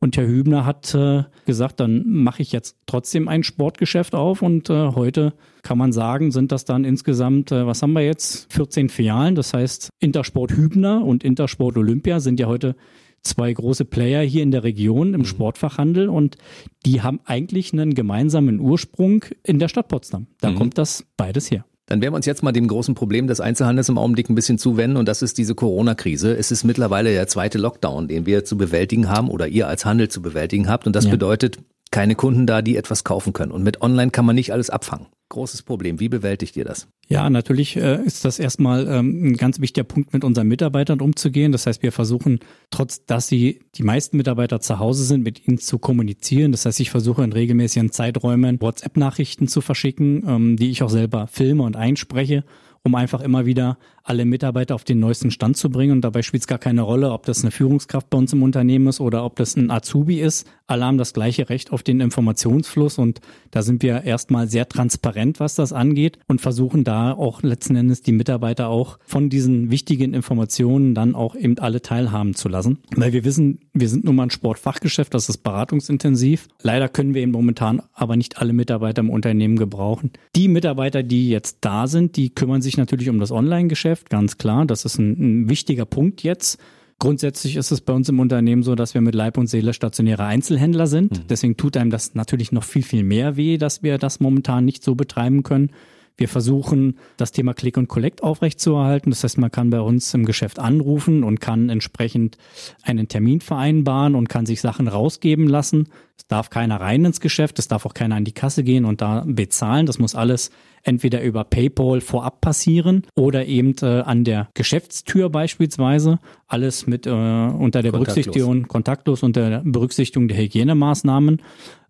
Und 0.00 0.16
Herr 0.16 0.26
Hübner 0.26 0.64
hat 0.64 0.94
äh, 0.94 1.24
gesagt, 1.44 1.78
dann 1.78 2.04
mache 2.06 2.40
ich 2.40 2.52
jetzt 2.52 2.76
trotzdem 2.86 3.28
ein 3.28 3.42
Sportgeschäft 3.42 4.14
auf. 4.14 4.40
Und 4.40 4.70
äh, 4.70 4.92
heute 4.94 5.34
kann 5.62 5.76
man 5.76 5.92
sagen, 5.92 6.32
sind 6.32 6.52
das 6.52 6.64
dann 6.64 6.84
insgesamt, 6.84 7.52
äh, 7.52 7.66
was 7.66 7.82
haben 7.82 7.92
wir 7.92 8.02
jetzt, 8.02 8.50
14 8.52 8.88
Filialen. 8.88 9.34
Das 9.34 9.52
heißt, 9.52 9.90
Intersport 9.98 10.52
Hübner 10.52 11.04
und 11.04 11.22
Intersport 11.22 11.76
Olympia 11.76 12.18
sind 12.20 12.40
ja 12.40 12.46
heute 12.46 12.76
zwei 13.22 13.52
große 13.52 13.84
Player 13.84 14.22
hier 14.22 14.42
in 14.42 14.50
der 14.50 14.64
Region 14.64 15.12
im 15.12 15.20
mhm. 15.20 15.26
Sportfachhandel 15.26 16.08
und 16.08 16.38
die 16.86 17.02
haben 17.02 17.20
eigentlich 17.26 17.74
einen 17.74 17.94
gemeinsamen 17.94 18.60
Ursprung 18.60 19.26
in 19.42 19.58
der 19.58 19.68
Stadt 19.68 19.88
Potsdam. 19.88 20.26
Da 20.40 20.50
mhm. 20.50 20.54
kommt 20.56 20.78
das 20.78 21.04
beides 21.18 21.50
her. 21.50 21.66
Dann 21.90 22.00
werden 22.00 22.12
wir 22.12 22.18
uns 22.18 22.26
jetzt 22.26 22.44
mal 22.44 22.52
dem 22.52 22.68
großen 22.68 22.94
Problem 22.94 23.26
des 23.26 23.40
Einzelhandels 23.40 23.88
im 23.88 23.98
Augenblick 23.98 24.30
ein 24.30 24.36
bisschen 24.36 24.58
zuwenden 24.58 24.96
und 24.96 25.08
das 25.08 25.22
ist 25.22 25.38
diese 25.38 25.56
Corona-Krise. 25.56 26.36
Es 26.36 26.52
ist 26.52 26.62
mittlerweile 26.62 27.10
der 27.10 27.26
zweite 27.26 27.58
Lockdown, 27.58 28.06
den 28.06 28.26
wir 28.26 28.44
zu 28.44 28.56
bewältigen 28.56 29.08
haben 29.08 29.28
oder 29.28 29.48
ihr 29.48 29.66
als 29.66 29.84
Handel 29.84 30.08
zu 30.08 30.22
bewältigen 30.22 30.68
habt 30.68 30.86
und 30.86 30.94
das 30.94 31.06
ja. 31.06 31.10
bedeutet 31.10 31.58
keine 31.90 32.14
Kunden 32.14 32.46
da, 32.46 32.62
die 32.62 32.76
etwas 32.76 33.04
kaufen 33.04 33.32
können. 33.32 33.52
Und 33.52 33.62
mit 33.62 33.82
Online 33.82 34.10
kann 34.10 34.24
man 34.24 34.36
nicht 34.36 34.52
alles 34.52 34.70
abfangen. 34.70 35.06
Großes 35.28 35.62
Problem. 35.62 36.00
Wie 36.00 36.08
bewältigt 36.08 36.56
ihr 36.56 36.64
das? 36.64 36.88
Ja, 37.06 37.30
natürlich 37.30 37.76
äh, 37.76 38.02
ist 38.04 38.24
das 38.24 38.40
erstmal 38.40 38.88
ähm, 38.88 39.30
ein 39.30 39.36
ganz 39.36 39.60
wichtiger 39.60 39.84
Punkt, 39.84 40.12
mit 40.12 40.24
unseren 40.24 40.48
Mitarbeitern 40.48 41.00
umzugehen. 41.00 41.52
Das 41.52 41.66
heißt, 41.66 41.84
wir 41.84 41.92
versuchen, 41.92 42.40
trotz 42.70 43.04
dass 43.06 43.28
sie 43.28 43.60
die 43.76 43.84
meisten 43.84 44.16
Mitarbeiter 44.16 44.60
zu 44.60 44.80
Hause 44.80 45.04
sind, 45.04 45.22
mit 45.22 45.46
ihnen 45.46 45.58
zu 45.58 45.78
kommunizieren. 45.78 46.50
Das 46.50 46.66
heißt, 46.66 46.80
ich 46.80 46.90
versuche 46.90 47.22
in 47.22 47.32
regelmäßigen 47.32 47.92
Zeiträumen 47.92 48.60
WhatsApp-Nachrichten 48.60 49.46
zu 49.46 49.60
verschicken, 49.60 50.24
ähm, 50.26 50.56
die 50.56 50.70
ich 50.70 50.82
auch 50.82 50.90
selber 50.90 51.28
filme 51.28 51.62
und 51.62 51.76
einspreche 51.76 52.44
um 52.82 52.94
einfach 52.94 53.20
immer 53.20 53.46
wieder 53.46 53.78
alle 54.02 54.24
Mitarbeiter 54.24 54.74
auf 54.74 54.84
den 54.84 54.98
neuesten 54.98 55.30
Stand 55.30 55.56
zu 55.56 55.70
bringen. 55.70 55.92
Und 55.92 56.00
dabei 56.00 56.22
spielt 56.22 56.42
es 56.42 56.46
gar 56.46 56.58
keine 56.58 56.82
Rolle, 56.82 57.12
ob 57.12 57.26
das 57.26 57.42
eine 57.42 57.50
Führungskraft 57.50 58.10
bei 58.10 58.18
uns 58.18 58.32
im 58.32 58.42
Unternehmen 58.42 58.88
ist 58.88 59.00
oder 59.00 59.24
ob 59.24 59.36
das 59.36 59.56
ein 59.56 59.70
Azubi 59.70 60.20
ist. 60.20 60.48
Alle 60.66 60.84
haben 60.84 60.98
das 60.98 61.12
gleiche 61.12 61.48
Recht 61.48 61.72
auf 61.72 61.82
den 61.82 62.00
Informationsfluss 62.00 62.98
und 62.98 63.20
da 63.50 63.62
sind 63.62 63.82
wir 63.82 64.04
erstmal 64.04 64.48
sehr 64.48 64.68
transparent, 64.68 65.40
was 65.40 65.54
das 65.54 65.72
angeht 65.72 66.18
und 66.28 66.40
versuchen 66.40 66.84
da 66.84 67.12
auch 67.12 67.42
letzten 67.42 67.76
Endes 67.76 68.02
die 68.02 68.12
Mitarbeiter 68.12 68.68
auch 68.68 68.98
von 69.04 69.28
diesen 69.30 69.70
wichtigen 69.70 70.14
Informationen 70.14 70.94
dann 70.94 71.14
auch 71.14 71.34
eben 71.34 71.58
alle 71.58 71.82
teilhaben 71.82 72.34
zu 72.34 72.48
lassen. 72.48 72.78
Weil 72.94 73.12
wir 73.12 73.24
wissen, 73.24 73.60
wir 73.74 73.88
sind 73.88 74.04
nun 74.04 74.16
mal 74.16 74.24
ein 74.24 74.30
Sportfachgeschäft, 74.30 75.12
das 75.12 75.28
ist 75.28 75.38
beratungsintensiv. 75.38 76.48
Leider 76.62 76.88
können 76.88 77.14
wir 77.14 77.22
eben 77.22 77.32
momentan 77.32 77.82
aber 77.92 78.16
nicht 78.16 78.38
alle 78.38 78.52
Mitarbeiter 78.52 79.00
im 79.00 79.10
Unternehmen 79.10 79.56
gebrauchen. 79.56 80.12
Die 80.36 80.48
Mitarbeiter, 80.48 81.02
die 81.02 81.30
jetzt 81.30 81.58
da 81.62 81.86
sind, 81.86 82.16
die 82.16 82.30
kümmern 82.30 82.62
sich 82.62 82.69
natürlich 82.76 83.08
um 83.08 83.18
das 83.18 83.32
Online-Geschäft, 83.32 84.10
ganz 84.10 84.38
klar. 84.38 84.66
Das 84.66 84.84
ist 84.84 84.98
ein, 84.98 85.44
ein 85.44 85.48
wichtiger 85.48 85.84
Punkt 85.84 86.22
jetzt. 86.22 86.58
Grundsätzlich 87.00 87.56
ist 87.56 87.70
es 87.70 87.80
bei 87.80 87.94
uns 87.94 88.10
im 88.10 88.20
Unternehmen 88.20 88.62
so, 88.62 88.74
dass 88.74 88.92
wir 88.92 89.00
mit 89.00 89.14
Leib 89.14 89.38
und 89.38 89.46
Seele 89.46 89.72
stationäre 89.72 90.24
Einzelhändler 90.24 90.86
sind. 90.86 91.12
Mhm. 91.12 91.26
Deswegen 91.28 91.56
tut 91.56 91.78
einem 91.78 91.90
das 91.90 92.14
natürlich 92.14 92.52
noch 92.52 92.62
viel, 92.62 92.82
viel 92.82 93.04
mehr 93.04 93.36
weh, 93.36 93.56
dass 93.56 93.82
wir 93.82 93.96
das 93.96 94.20
momentan 94.20 94.66
nicht 94.66 94.84
so 94.84 94.94
betreiben 94.94 95.42
können. 95.42 95.70
Wir 96.18 96.28
versuchen, 96.28 96.98
das 97.16 97.32
Thema 97.32 97.54
Click 97.54 97.78
und 97.78 97.88
Collect 97.88 98.22
aufrechtzuerhalten. 98.22 99.10
Das 99.10 99.24
heißt, 99.24 99.38
man 99.38 99.50
kann 99.50 99.70
bei 99.70 99.80
uns 99.80 100.12
im 100.12 100.26
Geschäft 100.26 100.58
anrufen 100.58 101.24
und 101.24 101.40
kann 101.40 101.70
entsprechend 101.70 102.36
einen 102.82 103.08
Termin 103.08 103.40
vereinbaren 103.40 104.14
und 104.14 104.28
kann 104.28 104.44
sich 104.44 104.60
Sachen 104.60 104.86
rausgeben 104.86 105.48
lassen. 105.48 105.88
Es 106.18 106.26
darf 106.26 106.50
keiner 106.50 106.78
rein 106.78 107.06
ins 107.06 107.20
Geschäft, 107.20 107.58
es 107.58 107.68
darf 107.68 107.86
auch 107.86 107.94
keiner 107.94 108.16
an 108.16 108.26
die 108.26 108.32
Kasse 108.32 108.62
gehen 108.62 108.84
und 108.84 109.00
da 109.00 109.24
bezahlen. 109.26 109.86
Das 109.86 109.98
muss 109.98 110.14
alles 110.14 110.50
entweder 110.82 111.22
über 111.22 111.44
PayPal 111.44 112.00
vorab 112.00 112.40
passieren 112.40 113.06
oder 113.14 113.46
eben 113.46 113.74
äh, 113.82 114.00
an 114.00 114.24
der 114.24 114.48
Geschäftstür 114.54 115.28
beispielsweise. 115.30 116.18
Alles 116.50 116.88
mit 116.88 117.06
äh, 117.06 117.10
unter 117.10 117.80
der 117.80 117.92
Berücksichtigung, 117.92 118.66
kontaktlos 118.66 119.22
unter 119.22 119.48
der 119.50 119.62
Berücksichtigung 119.64 120.26
der 120.26 120.36
Hygienemaßnahmen. 120.36 121.40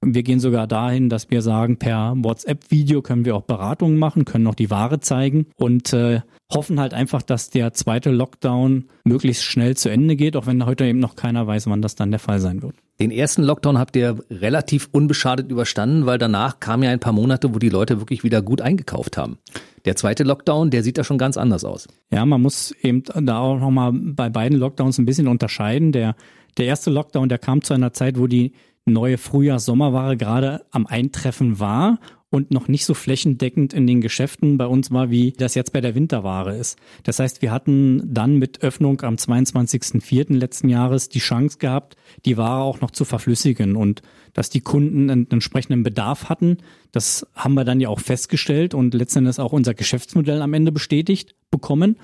Wir 0.02 0.22
gehen 0.22 0.38
sogar 0.38 0.66
dahin, 0.66 1.08
dass 1.08 1.30
wir 1.30 1.40
sagen, 1.40 1.78
per 1.78 2.12
WhatsApp-Video 2.14 3.00
können 3.00 3.24
wir 3.24 3.36
auch 3.36 3.44
Beratungen 3.44 3.98
machen, 3.98 4.26
können 4.26 4.46
auch 4.46 4.54
die 4.54 4.68
Ware 4.68 5.00
zeigen 5.00 5.46
und 5.56 5.94
äh, 5.94 6.20
hoffen 6.52 6.78
halt 6.78 6.92
einfach, 6.92 7.22
dass 7.22 7.48
der 7.48 7.72
zweite 7.72 8.10
Lockdown 8.10 8.84
möglichst 9.04 9.44
schnell 9.44 9.78
zu 9.78 9.88
Ende 9.88 10.14
geht, 10.14 10.36
auch 10.36 10.46
wenn 10.46 10.66
heute 10.66 10.84
eben 10.84 10.98
noch 10.98 11.16
keiner 11.16 11.46
weiß, 11.46 11.66
wann 11.68 11.80
das 11.80 11.94
dann 11.94 12.10
der 12.10 12.20
Fall 12.20 12.38
sein 12.38 12.60
wird. 12.60 12.74
Den 13.00 13.10
ersten 13.10 13.42
Lockdown 13.42 13.78
habt 13.78 13.96
ihr 13.96 14.18
relativ 14.30 14.90
unbeschadet 14.92 15.50
überstanden, 15.50 16.04
weil 16.04 16.18
danach 16.18 16.60
kamen 16.60 16.82
ja 16.82 16.90
ein 16.90 17.00
paar 17.00 17.14
Monate, 17.14 17.54
wo 17.54 17.58
die 17.58 17.70
Leute 17.70 17.98
wirklich 17.98 18.24
wieder 18.24 18.42
gut 18.42 18.60
eingekauft 18.60 19.16
haben. 19.16 19.38
Der 19.84 19.96
zweite 19.96 20.24
Lockdown, 20.24 20.70
der 20.70 20.82
sieht 20.82 20.98
da 20.98 21.04
schon 21.04 21.18
ganz 21.18 21.36
anders 21.36 21.64
aus. 21.64 21.88
Ja, 22.10 22.24
man 22.26 22.42
muss 22.42 22.72
eben 22.82 23.02
da 23.02 23.38
auch 23.38 23.58
nochmal 23.58 23.92
bei 23.92 24.28
beiden 24.28 24.58
Lockdowns 24.58 24.98
ein 24.98 25.06
bisschen 25.06 25.28
unterscheiden. 25.28 25.92
Der, 25.92 26.16
der 26.58 26.66
erste 26.66 26.90
Lockdown, 26.90 27.28
der 27.28 27.38
kam 27.38 27.62
zu 27.62 27.74
einer 27.74 27.92
Zeit, 27.92 28.18
wo 28.18 28.26
die 28.26 28.52
neue 28.84 29.18
Frühjahrs-Sommerware 29.18 30.16
gerade 30.16 30.64
am 30.70 30.86
Eintreffen 30.86 31.60
war 31.60 31.98
und 32.30 32.52
noch 32.52 32.68
nicht 32.68 32.84
so 32.84 32.94
flächendeckend 32.94 33.72
in 33.72 33.86
den 33.86 34.00
Geschäften 34.00 34.56
bei 34.56 34.66
uns 34.66 34.92
war, 34.92 35.10
wie 35.10 35.32
das 35.32 35.56
jetzt 35.56 35.72
bei 35.72 35.80
der 35.80 35.96
Winterware 35.96 36.56
ist. 36.56 36.78
Das 37.02 37.18
heißt, 37.18 37.42
wir 37.42 37.50
hatten 37.50 38.02
dann 38.06 38.36
mit 38.36 38.62
Öffnung 38.62 39.00
am 39.02 39.16
22.04. 39.16 40.34
letzten 40.34 40.68
Jahres 40.68 41.08
die 41.08 41.18
Chance 41.18 41.58
gehabt, 41.58 41.96
die 42.24 42.36
Ware 42.36 42.62
auch 42.62 42.80
noch 42.80 42.92
zu 42.92 43.04
verflüssigen 43.04 43.74
und 43.74 44.02
dass 44.32 44.48
die 44.48 44.60
Kunden 44.60 45.10
einen 45.10 45.28
entsprechenden 45.30 45.82
Bedarf 45.82 46.28
hatten. 46.28 46.58
Das 46.92 47.26
haben 47.34 47.54
wir 47.54 47.64
dann 47.64 47.80
ja 47.80 47.88
auch 47.88 48.00
festgestellt 48.00 48.74
und 48.74 48.94
letztendlich 48.94 49.40
auch 49.40 49.52
unser 49.52 49.74
Geschäftsmodell 49.74 50.40
am 50.40 50.54
Ende 50.54 50.72
bestätigt 50.72 51.34
bekommen 51.50 51.96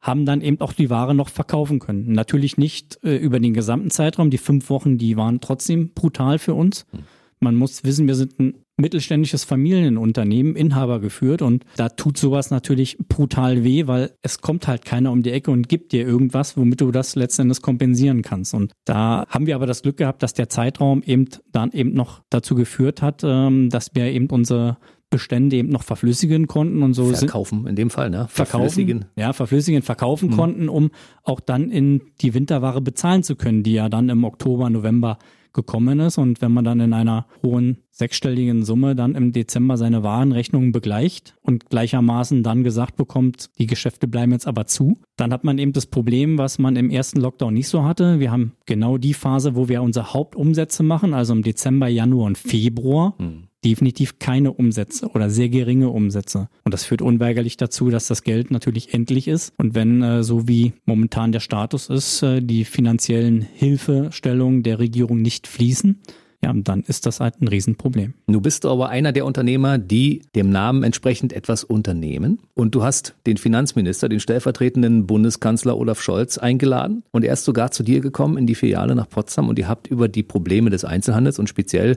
haben 0.00 0.26
dann 0.26 0.42
eben 0.42 0.60
auch 0.60 0.72
die 0.72 0.90
Ware 0.90 1.12
noch 1.12 1.28
verkaufen 1.28 1.80
können. 1.80 2.12
Natürlich 2.12 2.56
nicht 2.56 3.00
äh, 3.02 3.16
über 3.16 3.40
den 3.40 3.52
gesamten 3.52 3.90
Zeitraum. 3.90 4.30
Die 4.30 4.38
fünf 4.38 4.70
Wochen, 4.70 4.96
die 4.96 5.16
waren 5.16 5.40
trotzdem 5.40 5.90
brutal 5.90 6.38
für 6.38 6.54
uns. 6.54 6.86
Hm. 6.92 7.00
Man 7.40 7.56
muss 7.56 7.82
wissen, 7.82 8.06
wir 8.06 8.14
sind 8.14 8.38
ein 8.38 8.54
mittelständisches 8.78 9.44
Familienunternehmen, 9.44 10.56
Inhaber 10.56 11.00
geführt 11.00 11.42
und 11.42 11.64
da 11.76 11.88
tut 11.88 12.16
sowas 12.16 12.50
natürlich 12.50 12.96
brutal 13.08 13.64
weh, 13.64 13.86
weil 13.86 14.12
es 14.22 14.40
kommt 14.40 14.68
halt 14.68 14.84
keiner 14.84 15.12
um 15.12 15.22
die 15.22 15.32
Ecke 15.32 15.50
und 15.50 15.68
gibt 15.68 15.92
dir 15.92 16.06
irgendwas, 16.06 16.56
womit 16.56 16.80
du 16.80 16.90
das 16.90 17.16
letztendlich 17.16 17.60
kompensieren 17.60 18.22
kannst. 18.22 18.54
Und 18.54 18.72
da 18.84 19.24
haben 19.28 19.46
wir 19.46 19.54
aber 19.54 19.66
das 19.66 19.82
Glück 19.82 19.96
gehabt, 19.96 20.22
dass 20.22 20.32
der 20.34 20.48
Zeitraum 20.48 21.02
eben 21.02 21.28
dann 21.52 21.72
eben 21.72 21.92
noch 21.92 22.22
dazu 22.30 22.54
geführt 22.54 23.02
hat, 23.02 23.22
ähm, 23.24 23.68
dass 23.70 23.94
wir 23.94 24.04
eben 24.04 24.28
unsere 24.28 24.78
Bestände 25.10 25.56
eben 25.56 25.70
noch 25.70 25.82
verflüssigen 25.82 26.46
konnten 26.46 26.82
und 26.82 26.92
so 26.92 27.06
verkaufen 27.14 27.66
in 27.66 27.76
dem 27.76 27.88
Fall, 27.88 28.10
ne? 28.10 28.26
Verkaufen, 28.28 29.06
ja, 29.16 29.32
verflüssigen, 29.32 29.80
verkaufen 29.82 30.30
mhm. 30.30 30.36
konnten, 30.36 30.68
um 30.68 30.90
auch 31.22 31.40
dann 31.40 31.70
in 31.70 32.02
die 32.20 32.34
Winterware 32.34 32.82
bezahlen 32.82 33.22
zu 33.22 33.34
können, 33.34 33.62
die 33.62 33.72
ja 33.72 33.88
dann 33.88 34.10
im 34.10 34.24
Oktober, 34.24 34.68
November 34.68 35.18
gekommen 35.58 35.98
ist. 35.98 36.18
Und 36.18 36.40
wenn 36.40 36.52
man 36.52 36.64
dann 36.64 36.78
in 36.78 36.92
einer 36.92 37.26
hohen 37.42 37.78
sechsstelligen 37.90 38.64
Summe 38.64 38.94
dann 38.94 39.16
im 39.16 39.32
Dezember 39.32 39.76
seine 39.76 40.04
Warenrechnungen 40.04 40.70
begleicht 40.70 41.34
und 41.42 41.68
gleichermaßen 41.68 42.44
dann 42.44 42.62
gesagt 42.62 42.96
bekommt, 42.96 43.50
die 43.58 43.66
Geschäfte 43.66 44.06
bleiben 44.06 44.30
jetzt 44.30 44.46
aber 44.46 44.66
zu, 44.66 44.98
dann 45.16 45.32
hat 45.32 45.42
man 45.42 45.58
eben 45.58 45.72
das 45.72 45.86
Problem, 45.86 46.38
was 46.38 46.60
man 46.60 46.76
im 46.76 46.90
ersten 46.90 47.20
Lockdown 47.20 47.52
nicht 47.52 47.68
so 47.68 47.82
hatte. 47.82 48.20
Wir 48.20 48.30
haben 48.30 48.52
genau 48.66 48.98
die 48.98 49.14
Phase, 49.14 49.56
wo 49.56 49.68
wir 49.68 49.82
unsere 49.82 50.14
Hauptumsätze 50.14 50.84
machen, 50.84 51.12
also 51.12 51.32
im 51.32 51.42
Dezember, 51.42 51.88
Januar 51.88 52.26
und 52.26 52.38
Februar. 52.38 53.14
Mhm 53.18 53.47
definitiv 53.64 54.18
keine 54.18 54.52
Umsätze 54.52 55.08
oder 55.08 55.30
sehr 55.30 55.48
geringe 55.48 55.90
Umsätze. 55.90 56.48
Und 56.64 56.72
das 56.72 56.84
führt 56.84 57.02
unweigerlich 57.02 57.56
dazu, 57.56 57.90
dass 57.90 58.06
das 58.06 58.22
Geld 58.22 58.50
natürlich 58.50 58.94
endlich 58.94 59.28
ist. 59.28 59.52
Und 59.56 59.74
wenn, 59.74 60.02
äh, 60.02 60.22
so 60.22 60.48
wie 60.48 60.72
momentan 60.84 61.32
der 61.32 61.40
Status 61.40 61.88
ist, 61.88 62.22
äh, 62.22 62.40
die 62.40 62.64
finanziellen 62.64 63.40
Hilfestellungen 63.40 64.62
der 64.62 64.78
Regierung 64.78 65.20
nicht 65.20 65.46
fließen, 65.46 66.00
ja, 66.42 66.52
dann 66.54 66.82
ist 66.82 67.04
das 67.04 67.18
halt 67.18 67.40
ein 67.40 67.48
Riesenproblem. 67.48 68.14
Du 68.28 68.40
bist 68.40 68.64
aber 68.64 68.90
einer 68.90 69.10
der 69.10 69.24
Unternehmer, 69.24 69.76
die 69.76 70.22
dem 70.36 70.50
Namen 70.50 70.84
entsprechend 70.84 71.32
etwas 71.32 71.64
unternehmen. 71.64 72.38
Und 72.54 72.76
du 72.76 72.84
hast 72.84 73.16
den 73.26 73.38
Finanzminister, 73.38 74.08
den 74.08 74.20
stellvertretenden 74.20 75.06
Bundeskanzler 75.06 75.76
Olaf 75.76 76.00
Scholz 76.00 76.38
eingeladen. 76.38 77.02
Und 77.10 77.24
er 77.24 77.32
ist 77.32 77.44
sogar 77.44 77.72
zu 77.72 77.82
dir 77.82 78.00
gekommen 78.00 78.38
in 78.38 78.46
die 78.46 78.54
Filiale 78.54 78.94
nach 78.94 79.08
Potsdam 79.08 79.48
und 79.48 79.58
ihr 79.58 79.68
habt 79.68 79.88
über 79.88 80.06
die 80.06 80.22
Probleme 80.22 80.70
des 80.70 80.84
Einzelhandels 80.84 81.40
und 81.40 81.48
speziell 81.48 81.96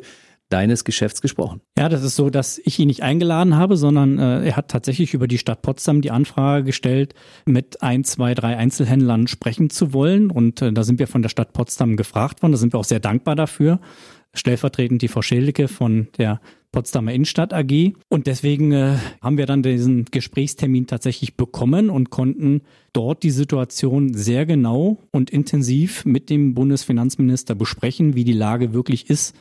deines 0.52 0.84
Geschäfts 0.84 1.22
gesprochen. 1.22 1.62
Ja, 1.78 1.90
das 1.90 2.04
ist 2.04 2.16
so, 2.16 2.30
dass 2.30 2.60
ich 2.64 2.78
ihn 2.80 2.88
nicht 2.88 3.04
eingeladen 3.04 3.56
habe, 3.56 3.78
sondern 3.78 4.20
äh, 4.20 4.46
er 4.46 4.56
hat 4.56 4.70
tatsächlich 4.70 5.14
über 5.14 5.28
die 5.28 5.38
Stadt 5.38 5.62
Potsdam 5.62 6.02
die 6.02 6.12
Anfrage 6.12 6.64
gestellt, 6.64 7.14
mit 7.46 7.82
ein, 7.82 8.04
zwei, 8.04 8.34
drei 8.34 8.58
Einzelhändlern 8.58 9.28
sprechen 9.28 9.70
zu 9.70 9.94
wollen. 9.94 10.30
Und 10.30 10.62
äh, 10.62 10.72
da 10.74 10.84
sind 10.84 11.00
wir 11.00 11.08
von 11.08 11.22
der 11.22 11.30
Stadt 11.30 11.54
Potsdam 11.54 11.96
gefragt 11.96 12.42
worden. 12.42 12.54
Da 12.54 12.58
sind 12.58 12.74
wir 12.74 12.80
auch 12.80 12.86
sehr 12.86 13.00
dankbar 13.00 13.36
dafür. 13.36 13.80
Stellvertretend 14.34 15.02
die 15.02 15.10
Frau 15.10 15.22
Schildeke 15.22 15.68
von 15.68 16.08
der 16.18 16.40
Potsdamer 16.72 17.12
Innenstadt 17.12 17.54
AG. 17.54 17.94
Und 18.10 18.28
deswegen 18.28 18.72
äh, 18.72 18.96
haben 19.22 19.38
wir 19.38 19.46
dann 19.46 19.62
diesen 19.62 20.06
Gesprächstermin 20.06 20.88
tatsächlich 20.88 21.36
bekommen 21.36 21.90
und 21.90 22.10
konnten 22.10 22.62
dort 22.94 23.24
die 23.24 23.32
Situation 23.32 24.14
sehr 24.14 24.46
genau 24.46 25.00
und 25.12 25.30
intensiv 25.30 26.06
mit 26.06 26.30
dem 26.30 26.54
Bundesfinanzminister 26.54 27.56
besprechen, 27.56 28.16
wie 28.16 28.24
die 28.24 28.34
Lage 28.34 28.74
wirklich 28.74 29.10
ist 29.10 29.36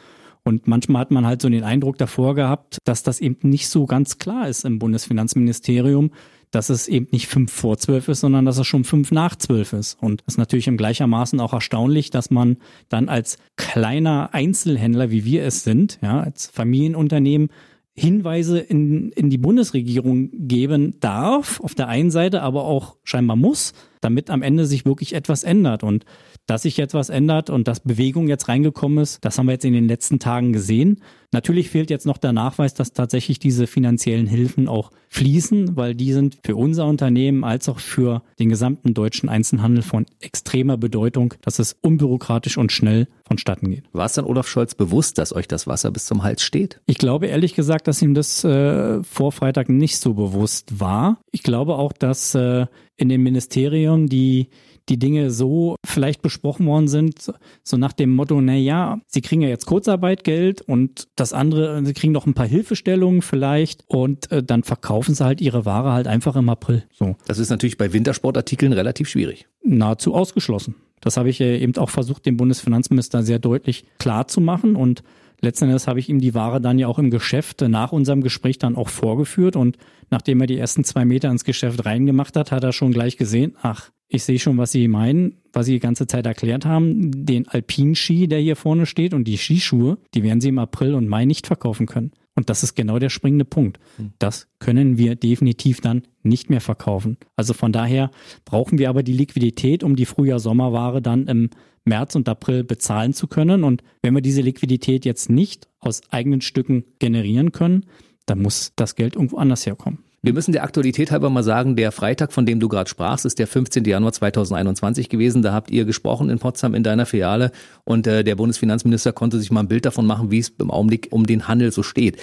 und 0.50 0.66
manchmal 0.66 1.02
hat 1.02 1.12
man 1.12 1.24
halt 1.24 1.40
so 1.40 1.48
den 1.48 1.62
Eindruck 1.62 1.96
davor 1.96 2.34
gehabt, 2.34 2.78
dass 2.84 3.04
das 3.04 3.20
eben 3.20 3.48
nicht 3.48 3.68
so 3.68 3.86
ganz 3.86 4.18
klar 4.18 4.48
ist 4.48 4.64
im 4.64 4.80
Bundesfinanzministerium, 4.80 6.10
dass 6.50 6.70
es 6.70 6.88
eben 6.88 7.06
nicht 7.12 7.28
fünf 7.28 7.52
vor 7.52 7.78
zwölf 7.78 8.08
ist, 8.08 8.20
sondern 8.20 8.44
dass 8.44 8.58
es 8.58 8.66
schon 8.66 8.82
fünf 8.82 9.12
nach 9.12 9.36
zwölf 9.36 9.72
ist. 9.72 9.96
Und 10.02 10.22
das 10.26 10.34
ist 10.34 10.38
natürlich 10.38 10.66
im 10.66 10.76
gleichermaßen 10.76 11.38
auch 11.38 11.52
erstaunlich, 11.52 12.10
dass 12.10 12.32
man 12.32 12.56
dann 12.88 13.08
als 13.08 13.38
kleiner 13.54 14.30
Einzelhändler, 14.32 15.12
wie 15.12 15.24
wir 15.24 15.44
es 15.44 15.62
sind, 15.62 16.00
ja, 16.02 16.20
als 16.20 16.48
Familienunternehmen, 16.48 17.50
Hinweise 17.94 18.58
in, 18.58 19.12
in 19.12 19.30
die 19.30 19.38
Bundesregierung 19.38 20.30
geben 20.32 20.98
darf, 20.98 21.60
auf 21.60 21.76
der 21.76 21.86
einen 21.86 22.10
Seite, 22.10 22.42
aber 22.42 22.64
auch 22.64 22.96
scheinbar 23.04 23.36
muss, 23.36 23.72
damit 24.00 24.30
am 24.30 24.42
Ende 24.42 24.66
sich 24.66 24.84
wirklich 24.84 25.14
etwas 25.14 25.44
ändert. 25.44 25.82
Und 25.82 26.04
dass 26.46 26.62
sich 26.62 26.76
jetzt 26.76 26.94
was 26.94 27.10
ändert 27.10 27.50
und 27.50 27.68
dass 27.68 27.80
Bewegung 27.80 28.28
jetzt 28.28 28.48
reingekommen 28.48 28.98
ist, 28.98 29.24
das 29.24 29.38
haben 29.38 29.46
wir 29.46 29.52
jetzt 29.52 29.64
in 29.64 29.72
den 29.72 29.88
letzten 29.88 30.18
Tagen 30.18 30.52
gesehen. 30.52 31.00
Natürlich 31.32 31.70
fehlt 31.70 31.90
jetzt 31.90 32.06
noch 32.06 32.18
der 32.18 32.32
Nachweis, 32.32 32.74
dass 32.74 32.92
tatsächlich 32.92 33.38
diese 33.38 33.68
finanziellen 33.68 34.26
Hilfen 34.26 34.66
auch 34.66 34.90
fließen, 35.08 35.76
weil 35.76 35.94
die 35.94 36.12
sind 36.12 36.38
für 36.44 36.56
unser 36.56 36.86
Unternehmen 36.86 37.44
als 37.44 37.68
auch 37.68 37.78
für 37.78 38.22
den 38.40 38.48
gesamten 38.48 38.94
deutschen 38.94 39.28
Einzelhandel 39.28 39.82
von 39.82 40.06
extremer 40.20 40.76
Bedeutung, 40.76 41.34
dass 41.42 41.60
es 41.60 41.76
unbürokratisch 41.82 42.58
und 42.58 42.72
schnell 42.72 43.06
vonstatten 43.24 43.70
geht. 43.70 43.84
War 43.92 44.06
es 44.06 44.14
dann 44.14 44.24
Olaf 44.24 44.48
Scholz 44.48 44.74
bewusst, 44.74 45.18
dass 45.18 45.32
euch 45.32 45.46
das 45.46 45.68
Wasser 45.68 45.92
bis 45.92 46.06
zum 46.06 46.24
Hals 46.24 46.42
steht? 46.42 46.80
Ich 46.86 46.98
glaube 46.98 47.28
ehrlich 47.28 47.54
gesagt, 47.54 47.86
dass 47.86 48.02
ihm 48.02 48.14
das 48.14 48.42
äh, 48.42 49.00
vor 49.04 49.30
Freitag 49.30 49.68
nicht 49.68 49.98
so 49.98 50.14
bewusst 50.14 50.80
war. 50.80 51.20
Ich 51.30 51.44
glaube 51.44 51.76
auch, 51.76 51.92
dass 51.92 52.34
äh, 52.34 52.66
in 53.00 53.08
dem 53.08 53.22
Ministerium 53.22 54.08
die 54.08 54.48
die 54.90 54.98
Dinge 54.98 55.30
so 55.30 55.76
vielleicht 55.86 56.20
besprochen 56.20 56.66
worden 56.66 56.88
sind, 56.88 57.32
so 57.62 57.76
nach 57.76 57.92
dem 57.92 58.14
Motto, 58.14 58.40
na 58.40 58.54
ja, 58.54 59.00
sie 59.06 59.20
kriegen 59.20 59.40
ja 59.40 59.48
jetzt 59.48 59.66
Kurzarbeitgeld 59.66 60.62
und 60.62 61.06
das 61.16 61.32
andere, 61.32 61.84
sie 61.84 61.94
kriegen 61.94 62.12
noch 62.12 62.26
ein 62.26 62.34
paar 62.34 62.46
Hilfestellungen 62.46 63.22
vielleicht 63.22 63.84
und 63.86 64.30
äh, 64.32 64.42
dann 64.42 64.64
verkaufen 64.64 65.14
sie 65.14 65.24
halt 65.24 65.40
ihre 65.40 65.64
Ware 65.64 65.92
halt 65.92 66.08
einfach 66.08 66.34
im 66.36 66.48
April. 66.48 66.84
So. 66.92 67.16
Das 67.26 67.38
ist 67.38 67.50
natürlich 67.50 67.78
bei 67.78 67.92
Wintersportartikeln 67.92 68.72
relativ 68.72 69.08
schwierig. 69.08 69.46
Nahezu 69.62 70.14
ausgeschlossen. 70.14 70.74
Das 71.00 71.16
habe 71.16 71.30
ich 71.30 71.40
eben 71.40 71.76
auch 71.76 71.88
versucht, 71.88 72.26
dem 72.26 72.36
Bundesfinanzminister 72.36 73.22
sehr 73.22 73.38
deutlich 73.38 73.84
klar 73.98 74.28
zu 74.28 74.40
machen 74.40 74.76
und 74.76 75.02
letzten 75.40 75.64
Endes 75.64 75.86
habe 75.86 76.00
ich 76.00 76.08
ihm 76.08 76.20
die 76.20 76.34
Ware 76.34 76.60
dann 76.60 76.78
ja 76.78 76.86
auch 76.86 76.98
im 76.98 77.10
Geschäft 77.10 77.60
nach 77.62 77.92
unserem 77.92 78.22
Gespräch 78.22 78.58
dann 78.58 78.76
auch 78.76 78.88
vorgeführt 78.88 79.56
und 79.56 79.76
nachdem 80.10 80.40
er 80.40 80.46
die 80.46 80.58
ersten 80.58 80.84
zwei 80.84 81.04
Meter 81.04 81.30
ins 81.30 81.44
Geschäft 81.44 81.84
reingemacht 81.84 82.36
hat, 82.36 82.52
hat 82.52 82.64
er 82.64 82.72
schon 82.72 82.92
gleich 82.92 83.16
gesehen, 83.16 83.56
ach, 83.62 83.90
ich 84.12 84.24
sehe 84.24 84.40
schon, 84.40 84.58
was 84.58 84.72
Sie 84.72 84.88
meinen, 84.88 85.36
was 85.52 85.66
Sie 85.66 85.72
die 85.72 85.80
ganze 85.80 86.08
Zeit 86.08 86.26
erklärt 86.26 86.66
haben. 86.66 87.24
Den 87.26 87.46
Alpinski, 87.46 88.26
der 88.26 88.40
hier 88.40 88.56
vorne 88.56 88.84
steht 88.84 89.14
und 89.14 89.24
die 89.24 89.38
Skischuhe, 89.38 89.98
die 90.14 90.24
werden 90.24 90.40
Sie 90.40 90.48
im 90.48 90.58
April 90.58 90.94
und 90.94 91.08
Mai 91.08 91.24
nicht 91.24 91.46
verkaufen 91.46 91.86
können. 91.86 92.10
Und 92.40 92.48
das 92.48 92.62
ist 92.62 92.74
genau 92.74 92.98
der 92.98 93.10
springende 93.10 93.44
Punkt. 93.44 93.78
Hm. 93.96 94.14
Das 94.18 94.48
können 94.60 94.96
wir 94.96 95.14
definitiv 95.14 95.82
dann 95.82 96.04
nicht 96.22 96.48
mehr 96.48 96.62
verkaufen. 96.62 97.18
Also 97.36 97.52
von 97.52 97.70
daher 97.70 98.10
brauchen 98.46 98.78
wir 98.78 98.88
aber 98.88 99.02
die 99.02 99.12
Liquidität, 99.12 99.84
um 99.84 99.94
die 99.94 100.06
Frühjahr-Sommerware 100.06 101.02
dann 101.02 101.26
im 101.26 101.50
März 101.84 102.14
und 102.14 102.30
April 102.30 102.64
bezahlen 102.64 103.12
zu 103.12 103.26
können. 103.26 103.62
Und 103.62 103.82
wenn 104.00 104.14
wir 104.14 104.22
diese 104.22 104.40
Liquidität 104.40 105.04
jetzt 105.04 105.28
nicht 105.28 105.68
aus 105.80 106.00
eigenen 106.08 106.40
Stücken 106.40 106.84
generieren 106.98 107.52
können, 107.52 107.84
dann 108.24 108.40
muss 108.40 108.72
das 108.74 108.94
Geld 108.94 109.16
irgendwo 109.16 109.36
anders 109.36 109.66
herkommen. 109.66 109.98
Wir 110.22 110.34
müssen 110.34 110.52
der 110.52 110.64
Aktualität 110.64 111.10
halber 111.12 111.30
mal 111.30 111.42
sagen, 111.42 111.76
der 111.76 111.92
Freitag, 111.92 112.30
von 112.30 112.44
dem 112.44 112.60
du 112.60 112.68
gerade 112.68 112.90
sprachst, 112.90 113.24
ist 113.24 113.38
der 113.38 113.46
15. 113.46 113.84
Januar 113.84 114.12
2021 114.12 115.08
gewesen. 115.08 115.40
Da 115.40 115.54
habt 115.54 115.70
ihr 115.70 115.86
gesprochen 115.86 116.28
in 116.28 116.38
Potsdam 116.38 116.74
in 116.74 116.82
deiner 116.82 117.06
Filiale 117.06 117.52
und 117.84 118.06
äh, 118.06 118.22
der 118.22 118.34
Bundesfinanzminister 118.34 119.14
konnte 119.14 119.38
sich 119.38 119.50
mal 119.50 119.60
ein 119.60 119.68
Bild 119.68 119.86
davon 119.86 120.04
machen, 120.04 120.30
wie 120.30 120.40
es 120.40 120.50
im 120.58 120.70
Augenblick 120.70 121.08
um 121.10 121.26
den 121.26 121.48
Handel 121.48 121.72
so 121.72 121.82
steht. 121.82 122.18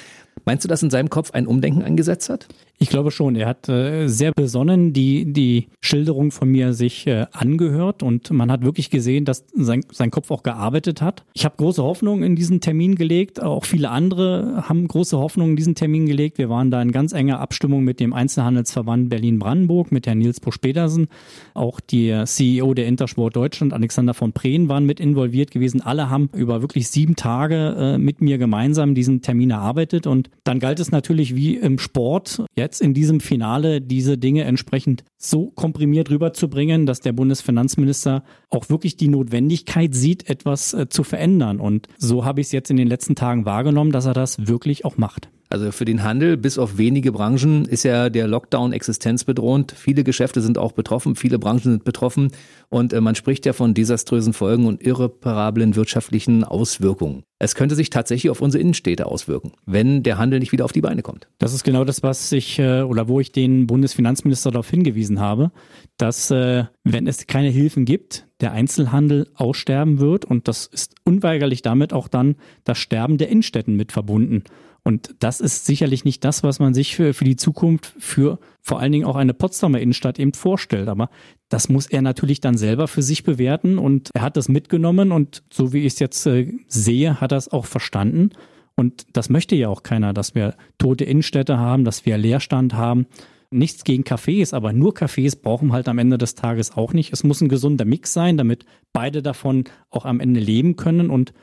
Meinst 0.45 0.63
du, 0.63 0.67
dass 0.67 0.83
in 0.83 0.91
seinem 0.91 1.09
Kopf 1.09 1.31
ein 1.31 1.47
Umdenken 1.47 1.81
angesetzt 1.81 2.29
hat? 2.29 2.47
Ich 2.79 2.89
glaube 2.89 3.09
schon. 3.09 3.35
Er 3.35 3.47
hat 3.47 3.67
äh, 3.69 4.07
sehr 4.07 4.31
besonnen 4.31 4.93
die, 4.93 5.33
die 5.33 5.67
Schilderung 5.81 6.31
von 6.31 6.47
mir 6.49 6.73
sich 6.73 7.07
äh, 7.07 7.25
angehört 7.31 8.03
und 8.03 8.29
man 8.29 8.51
hat 8.51 8.63
wirklich 8.63 8.91
gesehen, 8.91 9.25
dass 9.25 9.45
sein, 9.55 9.83
sein 9.91 10.11
Kopf 10.11 10.29
auch 10.29 10.43
gearbeitet 10.43 11.01
hat. 11.01 11.23
Ich 11.33 11.43
habe 11.43 11.55
große 11.57 11.81
Hoffnungen 11.81 12.23
in 12.23 12.35
diesen 12.35 12.61
Termin 12.61 12.93
gelegt. 12.93 13.41
Auch 13.41 13.65
viele 13.65 13.89
andere 13.89 14.63
haben 14.69 14.87
große 14.87 15.17
Hoffnungen 15.17 15.51
in 15.51 15.55
diesen 15.55 15.73
Termin 15.73 16.05
gelegt. 16.05 16.37
Wir 16.37 16.49
waren 16.49 16.69
da 16.69 16.79
in 16.79 16.91
ganz 16.91 17.13
enger 17.13 17.39
Abstimmung 17.39 17.83
mit 17.83 17.99
dem 17.99 18.13
Einzelhandelsverband 18.13 19.09
Berlin-Brandenburg, 19.09 19.91
mit 19.91 20.05
Herrn 20.05 20.19
Nils 20.19 20.39
Busch-Petersen. 20.39 21.07
Auch 21.55 21.79
der 21.79 22.27
CEO 22.27 22.75
der 22.75 22.85
Intersport 22.85 23.35
Deutschland, 23.35 23.73
Alexander 23.73 24.13
von 24.13 24.33
Prehn, 24.33 24.69
waren 24.69 24.85
mit 24.85 24.99
involviert 24.99 25.49
gewesen. 25.49 25.81
Alle 25.81 26.11
haben 26.11 26.29
über 26.35 26.61
wirklich 26.61 26.89
sieben 26.89 27.15
Tage 27.15 27.75
äh, 27.75 27.97
mit 27.97 28.21
mir 28.21 28.37
gemeinsam 28.37 28.93
diesen 28.93 29.23
Termin 29.23 29.49
erarbeitet 29.49 30.05
und 30.05 30.29
dann 30.43 30.59
galt 30.59 30.79
es 30.79 30.91
natürlich 30.91 31.35
wie 31.35 31.55
im 31.55 31.79
Sport, 31.79 32.45
jetzt 32.67 32.81
in 32.81 32.93
diesem 32.93 33.21
Finale 33.21 33.79
diese 33.79 34.17
Dinge 34.17 34.43
entsprechend 34.43 35.05
so 35.17 35.47
komprimiert 35.51 36.09
rüberzubringen, 36.09 36.85
dass 36.85 36.99
der 36.99 37.13
Bundesfinanzminister 37.13 38.23
auch 38.49 38.69
wirklich 38.69 38.97
die 38.97 39.07
Notwendigkeit 39.07 39.93
sieht, 39.93 40.29
etwas 40.29 40.73
äh, 40.73 40.89
zu 40.89 41.03
verändern. 41.03 41.59
Und 41.59 41.87
so 41.97 42.25
habe 42.25 42.41
ich 42.41 42.47
es 42.47 42.51
jetzt 42.51 42.69
in 42.69 42.77
den 42.77 42.87
letzten 42.87 43.15
Tagen 43.15 43.45
wahrgenommen, 43.45 43.91
dass 43.91 44.05
er 44.05 44.13
das 44.13 44.47
wirklich 44.47 44.85
auch 44.85 44.97
macht. 44.97 45.29
Also 45.49 45.71
für 45.71 45.85
den 45.85 46.03
Handel, 46.03 46.35
bis 46.35 46.57
auf 46.57 46.77
wenige 46.77 47.11
Branchen, 47.11 47.65
ist 47.65 47.83
ja 47.83 48.09
der 48.09 48.27
Lockdown 48.27 48.73
existenzbedrohend. 48.73 49.71
Viele 49.71 50.03
Geschäfte 50.03 50.41
sind 50.41 50.57
auch 50.57 50.73
betroffen, 50.73 51.15
viele 51.15 51.39
Branchen 51.39 51.59
sind 51.59 51.83
betroffen 51.85 52.31
und 52.69 52.91
äh, 52.91 52.99
man 52.99 53.15
spricht 53.15 53.45
ja 53.45 53.53
von 53.53 53.73
desaströsen 53.73 54.33
Folgen 54.33 54.65
und 54.65 54.85
irreparablen 54.85 55.75
wirtschaftlichen 55.75 56.43
Auswirkungen. 56.43 57.23
Es 57.39 57.55
könnte 57.55 57.75
sich 57.75 57.89
tatsächlich 57.89 58.29
auf 58.29 58.41
unsere 58.41 58.61
Innenstädte 58.61 59.05
auswirken, 59.05 59.53
wenn 59.65 60.03
der 60.03 60.17
Handel 60.17 60.39
nicht 60.39 60.51
wieder 60.51 60.65
auf 60.65 60.73
die 60.73 60.81
Beine 60.81 61.01
kommt. 61.01 61.27
Das 61.37 61.53
ist 61.53 61.63
genau 61.63 61.85
das, 61.85 62.03
was 62.03 62.31
ich 62.31 62.59
äh, 62.59 62.81
oder 62.81 63.07
wo 63.07 63.21
ich 63.21 63.31
den 63.31 63.67
Bundesfinanzminister 63.67 64.51
darauf 64.51 64.69
hingewiesen 64.69 65.06
habe, 65.19 65.51
dass 65.97 66.29
äh, 66.31 66.65
wenn 66.83 67.07
es 67.07 67.25
keine 67.27 67.49
Hilfen 67.49 67.85
gibt, 67.85 68.27
der 68.41 68.51
Einzelhandel 68.51 69.29
aussterben 69.35 69.99
wird 69.99 70.25
und 70.25 70.47
das 70.47 70.67
ist 70.67 70.95
unweigerlich 71.03 71.61
damit 71.61 71.93
auch 71.93 72.07
dann 72.07 72.35
das 72.63 72.77
Sterben 72.77 73.17
der 73.17 73.29
Innenstädten 73.29 73.75
mit 73.75 73.91
verbunden. 73.91 74.43
Und 74.87 75.15
das 75.19 75.41
ist 75.41 75.65
sicherlich 75.65 76.05
nicht 76.05 76.23
das, 76.23 76.43
was 76.43 76.59
man 76.59 76.73
sich 76.73 76.95
für, 76.95 77.13
für 77.13 77.25
die 77.25 77.35
Zukunft 77.35 77.93
für 77.99 78.39
vor 78.61 78.79
allen 78.79 78.93
Dingen 78.93 79.05
auch 79.05 79.17
eine 79.17 79.33
Potsdamer 79.33 79.81
Innenstadt 79.81 80.17
eben 80.17 80.33
vorstellt. 80.33 80.87
Aber 80.87 81.09
das 81.49 81.67
muss 81.67 81.87
er 81.87 82.01
natürlich 82.01 82.39
dann 82.39 82.57
selber 82.57 82.87
für 82.87 83.01
sich 83.01 83.25
bewerten 83.25 83.79
und 83.79 84.11
er 84.13 84.21
hat 84.21 84.37
das 84.37 84.47
mitgenommen 84.47 85.11
und 85.11 85.43
so 85.51 85.73
wie 85.73 85.79
ich 85.79 85.93
es 85.93 85.99
jetzt 85.99 86.25
äh, 86.25 86.53
sehe, 86.67 87.19
hat 87.19 87.33
er 87.33 87.37
es 87.37 87.51
auch 87.51 87.65
verstanden. 87.65 88.29
Und 88.77 89.07
das 89.11 89.29
möchte 89.29 89.57
ja 89.57 89.67
auch 89.67 89.83
keiner, 89.83 90.13
dass 90.13 90.35
wir 90.35 90.55
tote 90.77 91.03
Innenstädte 91.03 91.57
haben, 91.57 91.83
dass 91.83 92.05
wir 92.05 92.17
Leerstand 92.17 92.73
haben. 92.75 93.07
Nichts 93.49 93.83
gegen 93.83 94.03
Cafés, 94.03 94.53
aber 94.53 94.73
nur 94.73 94.93
Cafés 94.93 95.41
brauchen 95.41 95.71
halt 95.71 95.87
am 95.87 95.99
Ende 95.99 96.17
des 96.17 96.35
Tages 96.35 96.75
auch 96.75 96.93
nicht. 96.93 97.13
Es 97.13 97.23
muss 97.23 97.41
ein 97.41 97.49
gesunder 97.49 97.85
Mix 97.85 98.13
sein, 98.13 98.37
damit 98.37 98.65
beide 98.91 99.21
davon 99.21 99.63
auch 99.89 100.05
am 100.05 100.19
Ende 100.19 100.39
leben 100.39 100.75
können. 100.75 101.09
Und 101.09 101.33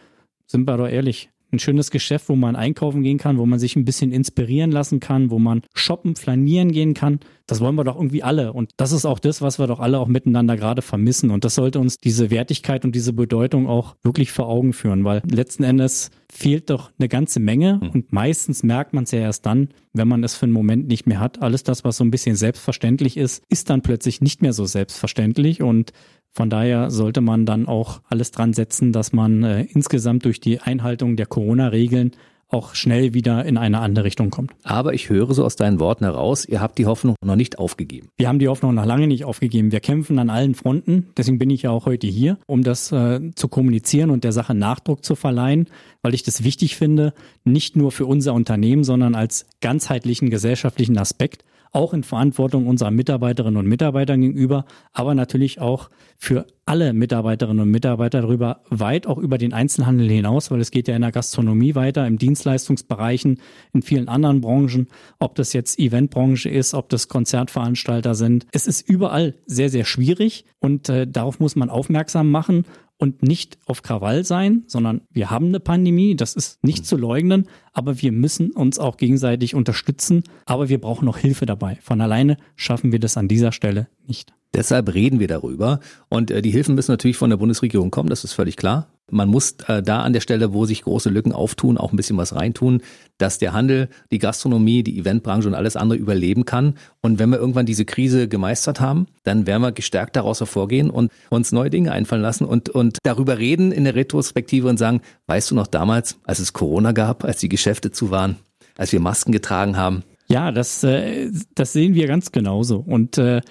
sind 0.46 0.66
wir 0.66 0.76
doch 0.76 0.88
ehrlich, 0.88 1.30
ein 1.54 1.58
schönes 1.58 1.90
Geschäft, 1.90 2.28
wo 2.28 2.36
man 2.36 2.56
einkaufen 2.56 3.02
gehen 3.02 3.18
kann, 3.18 3.38
wo 3.38 3.46
man 3.46 3.58
sich 3.58 3.76
ein 3.76 3.84
bisschen 3.84 4.12
inspirieren 4.12 4.70
lassen 4.70 5.00
kann, 5.00 5.30
wo 5.30 5.38
man 5.38 5.62
shoppen, 5.74 6.16
flanieren 6.16 6.72
gehen 6.72 6.94
kann. 6.94 7.20
Das 7.46 7.60
wollen 7.60 7.74
wir 7.74 7.84
doch 7.84 7.96
irgendwie 7.96 8.22
alle. 8.22 8.52
Und 8.52 8.70
das 8.76 8.92
ist 8.92 9.04
auch 9.04 9.18
das, 9.18 9.42
was 9.42 9.58
wir 9.58 9.66
doch 9.66 9.80
alle 9.80 9.98
auch 9.98 10.08
miteinander 10.08 10.56
gerade 10.56 10.82
vermissen. 10.82 11.30
Und 11.30 11.44
das 11.44 11.54
sollte 11.54 11.78
uns 11.78 11.98
diese 11.98 12.30
Wertigkeit 12.30 12.84
und 12.84 12.94
diese 12.94 13.12
Bedeutung 13.12 13.66
auch 13.68 13.96
wirklich 14.02 14.32
vor 14.32 14.48
Augen 14.48 14.72
führen, 14.72 15.04
weil 15.04 15.22
letzten 15.30 15.62
Endes 15.62 16.10
fehlt 16.32 16.70
doch 16.70 16.90
eine 16.98 17.08
ganze 17.08 17.40
Menge 17.40 17.80
hm. 17.80 17.90
und 17.90 18.12
meistens 18.12 18.62
merkt 18.62 18.92
man 18.92 19.04
es 19.04 19.12
ja 19.12 19.20
erst 19.20 19.46
dann, 19.46 19.68
wenn 19.92 20.08
man 20.08 20.24
es 20.24 20.34
für 20.34 20.46
einen 20.46 20.52
Moment 20.52 20.88
nicht 20.88 21.06
mehr 21.06 21.20
hat. 21.20 21.42
Alles 21.42 21.62
das, 21.62 21.84
was 21.84 21.98
so 21.98 22.04
ein 22.04 22.10
bisschen 22.10 22.34
selbstverständlich 22.34 23.16
ist, 23.16 23.44
ist 23.48 23.70
dann 23.70 23.82
plötzlich 23.82 24.20
nicht 24.20 24.42
mehr 24.42 24.52
so 24.52 24.64
selbstverständlich 24.64 25.62
und 25.62 25.92
Von 26.34 26.50
daher 26.50 26.90
sollte 26.90 27.20
man 27.20 27.46
dann 27.46 27.66
auch 27.66 28.00
alles 28.08 28.32
dran 28.32 28.52
setzen, 28.52 28.92
dass 28.92 29.12
man 29.12 29.44
äh, 29.44 29.62
insgesamt 29.62 30.24
durch 30.24 30.40
die 30.40 30.60
Einhaltung 30.60 31.16
der 31.16 31.26
Corona-Regeln 31.26 32.12
auch 32.54 32.74
schnell 32.74 33.14
wieder 33.14 33.44
in 33.44 33.56
eine 33.56 33.80
andere 33.80 34.04
Richtung 34.04 34.30
kommt. 34.30 34.52
Aber 34.62 34.94
ich 34.94 35.08
höre 35.08 35.34
so 35.34 35.44
aus 35.44 35.56
deinen 35.56 35.80
Worten 35.80 36.04
heraus, 36.04 36.44
ihr 36.44 36.60
habt 36.60 36.78
die 36.78 36.86
Hoffnung 36.86 37.16
noch 37.24 37.36
nicht 37.36 37.58
aufgegeben. 37.58 38.08
Wir 38.16 38.28
haben 38.28 38.38
die 38.38 38.48
Hoffnung 38.48 38.74
noch 38.74 38.84
lange 38.84 39.06
nicht 39.06 39.24
aufgegeben. 39.24 39.72
Wir 39.72 39.80
kämpfen 39.80 40.18
an 40.18 40.30
allen 40.30 40.54
Fronten. 40.54 41.08
Deswegen 41.16 41.38
bin 41.38 41.50
ich 41.50 41.62
ja 41.62 41.70
auch 41.70 41.86
heute 41.86 42.06
hier, 42.06 42.38
um 42.46 42.62
das 42.62 42.92
äh, 42.92 43.32
zu 43.34 43.48
kommunizieren 43.48 44.10
und 44.10 44.24
der 44.24 44.32
Sache 44.32 44.54
Nachdruck 44.54 45.04
zu 45.04 45.16
verleihen, 45.16 45.68
weil 46.02 46.14
ich 46.14 46.22
das 46.22 46.44
wichtig 46.44 46.76
finde, 46.76 47.12
nicht 47.44 47.76
nur 47.76 47.92
für 47.92 48.06
unser 48.06 48.34
Unternehmen, 48.34 48.84
sondern 48.84 49.14
als 49.14 49.46
ganzheitlichen 49.60 50.30
gesellschaftlichen 50.30 50.98
Aspekt 50.98 51.44
auch 51.74 51.92
in 51.92 52.04
Verantwortung 52.04 52.66
unserer 52.66 52.90
Mitarbeiterinnen 52.90 53.58
und 53.58 53.66
Mitarbeiter 53.66 54.16
gegenüber, 54.16 54.64
aber 54.92 55.14
natürlich 55.14 55.60
auch 55.60 55.90
für 56.16 56.46
alle 56.66 56.92
Mitarbeiterinnen 56.92 57.62
und 57.62 57.70
Mitarbeiter 57.70 58.22
darüber, 58.22 58.62
weit 58.70 59.06
auch 59.06 59.18
über 59.18 59.36
den 59.36 59.52
Einzelhandel 59.52 60.08
hinaus, 60.08 60.50
weil 60.50 60.60
es 60.60 60.70
geht 60.70 60.88
ja 60.88 60.96
in 60.96 61.02
der 61.02 61.12
Gastronomie 61.12 61.74
weiter, 61.74 62.06
im 62.06 62.16
Dienstleistungsbereichen, 62.16 63.40
in 63.72 63.82
vielen 63.82 64.08
anderen 64.08 64.40
Branchen, 64.40 64.88
ob 65.18 65.34
das 65.34 65.52
jetzt 65.52 65.78
Eventbranche 65.78 66.48
ist, 66.48 66.72
ob 66.72 66.88
das 66.88 67.08
Konzertveranstalter 67.08 68.14
sind. 68.14 68.46
Es 68.52 68.66
ist 68.66 68.88
überall 68.88 69.34
sehr, 69.46 69.68
sehr 69.68 69.84
schwierig 69.84 70.46
und 70.60 70.88
äh, 70.88 71.06
darauf 71.06 71.40
muss 71.40 71.56
man 71.56 71.70
aufmerksam 71.70 72.30
machen 72.30 72.64
und 72.98 73.22
nicht 73.22 73.58
auf 73.66 73.82
Krawall 73.82 74.24
sein, 74.24 74.64
sondern 74.66 75.02
wir 75.10 75.30
haben 75.30 75.46
eine 75.46 75.60
Pandemie, 75.60 76.16
das 76.16 76.34
ist 76.34 76.62
nicht 76.62 76.86
zu 76.86 76.96
leugnen, 76.96 77.48
aber 77.72 78.00
wir 78.00 78.12
müssen 78.12 78.52
uns 78.52 78.78
auch 78.78 78.96
gegenseitig 78.96 79.54
unterstützen, 79.54 80.24
aber 80.46 80.68
wir 80.68 80.80
brauchen 80.80 81.04
noch 81.04 81.18
Hilfe 81.18 81.46
dabei. 81.46 81.78
Von 81.82 82.00
alleine 82.00 82.36
schaffen 82.56 82.92
wir 82.92 83.00
das 83.00 83.16
an 83.16 83.28
dieser 83.28 83.52
Stelle 83.52 83.88
nicht. 84.06 84.32
Deshalb 84.54 84.94
reden 84.94 85.18
wir 85.18 85.26
darüber. 85.28 85.80
Und 86.08 86.30
äh, 86.30 86.40
die 86.40 86.50
Hilfen 86.50 86.76
müssen 86.76 86.92
natürlich 86.92 87.16
von 87.16 87.30
der 87.30 87.36
Bundesregierung 87.36 87.90
kommen, 87.90 88.08
das 88.08 88.24
ist 88.24 88.32
völlig 88.32 88.56
klar. 88.56 88.93
Man 89.10 89.28
muss 89.28 89.56
äh, 89.66 89.82
da 89.82 90.02
an 90.02 90.14
der 90.14 90.20
Stelle, 90.20 90.54
wo 90.54 90.64
sich 90.64 90.82
große 90.82 91.10
Lücken 91.10 91.32
auftun, 91.32 91.76
auch 91.76 91.92
ein 91.92 91.96
bisschen 91.96 92.16
was 92.16 92.34
reintun, 92.34 92.80
dass 93.18 93.38
der 93.38 93.52
Handel, 93.52 93.88
die 94.10 94.18
Gastronomie, 94.18 94.82
die 94.82 94.98
Eventbranche 94.98 95.46
und 95.46 95.54
alles 95.54 95.76
andere 95.76 95.98
überleben 95.98 96.46
kann. 96.46 96.74
Und 97.02 97.18
wenn 97.18 97.28
wir 97.28 97.38
irgendwann 97.38 97.66
diese 97.66 97.84
Krise 97.84 98.28
gemeistert 98.28 98.80
haben, 98.80 99.06
dann 99.22 99.46
werden 99.46 99.62
wir 99.62 99.72
gestärkt 99.72 100.16
daraus 100.16 100.40
hervorgehen 100.40 100.88
und 100.88 101.12
uns 101.28 101.52
neue 101.52 101.70
Dinge 101.70 101.92
einfallen 101.92 102.22
lassen 102.22 102.44
und, 102.44 102.70
und 102.70 102.98
darüber 103.02 103.38
reden 103.38 103.72
in 103.72 103.84
der 103.84 103.94
Retrospektive 103.94 104.68
und 104.68 104.78
sagen, 104.78 105.02
weißt 105.26 105.50
du 105.50 105.54
noch 105.54 105.66
damals, 105.66 106.16
als 106.24 106.38
es 106.38 106.54
Corona 106.54 106.92
gab, 106.92 107.24
als 107.24 107.38
die 107.38 107.48
Geschäfte 107.50 107.90
zu 107.90 108.10
waren, 108.10 108.36
als 108.76 108.92
wir 108.92 109.00
Masken 109.00 109.32
getragen 109.32 109.76
haben? 109.76 110.02
Ja, 110.28 110.50
das, 110.50 110.82
äh, 110.82 111.30
das 111.54 111.74
sehen 111.74 111.94
wir 111.94 112.06
ganz 112.06 112.32
genauso. 112.32 112.78
Und 112.78 113.18
äh, 113.18 113.42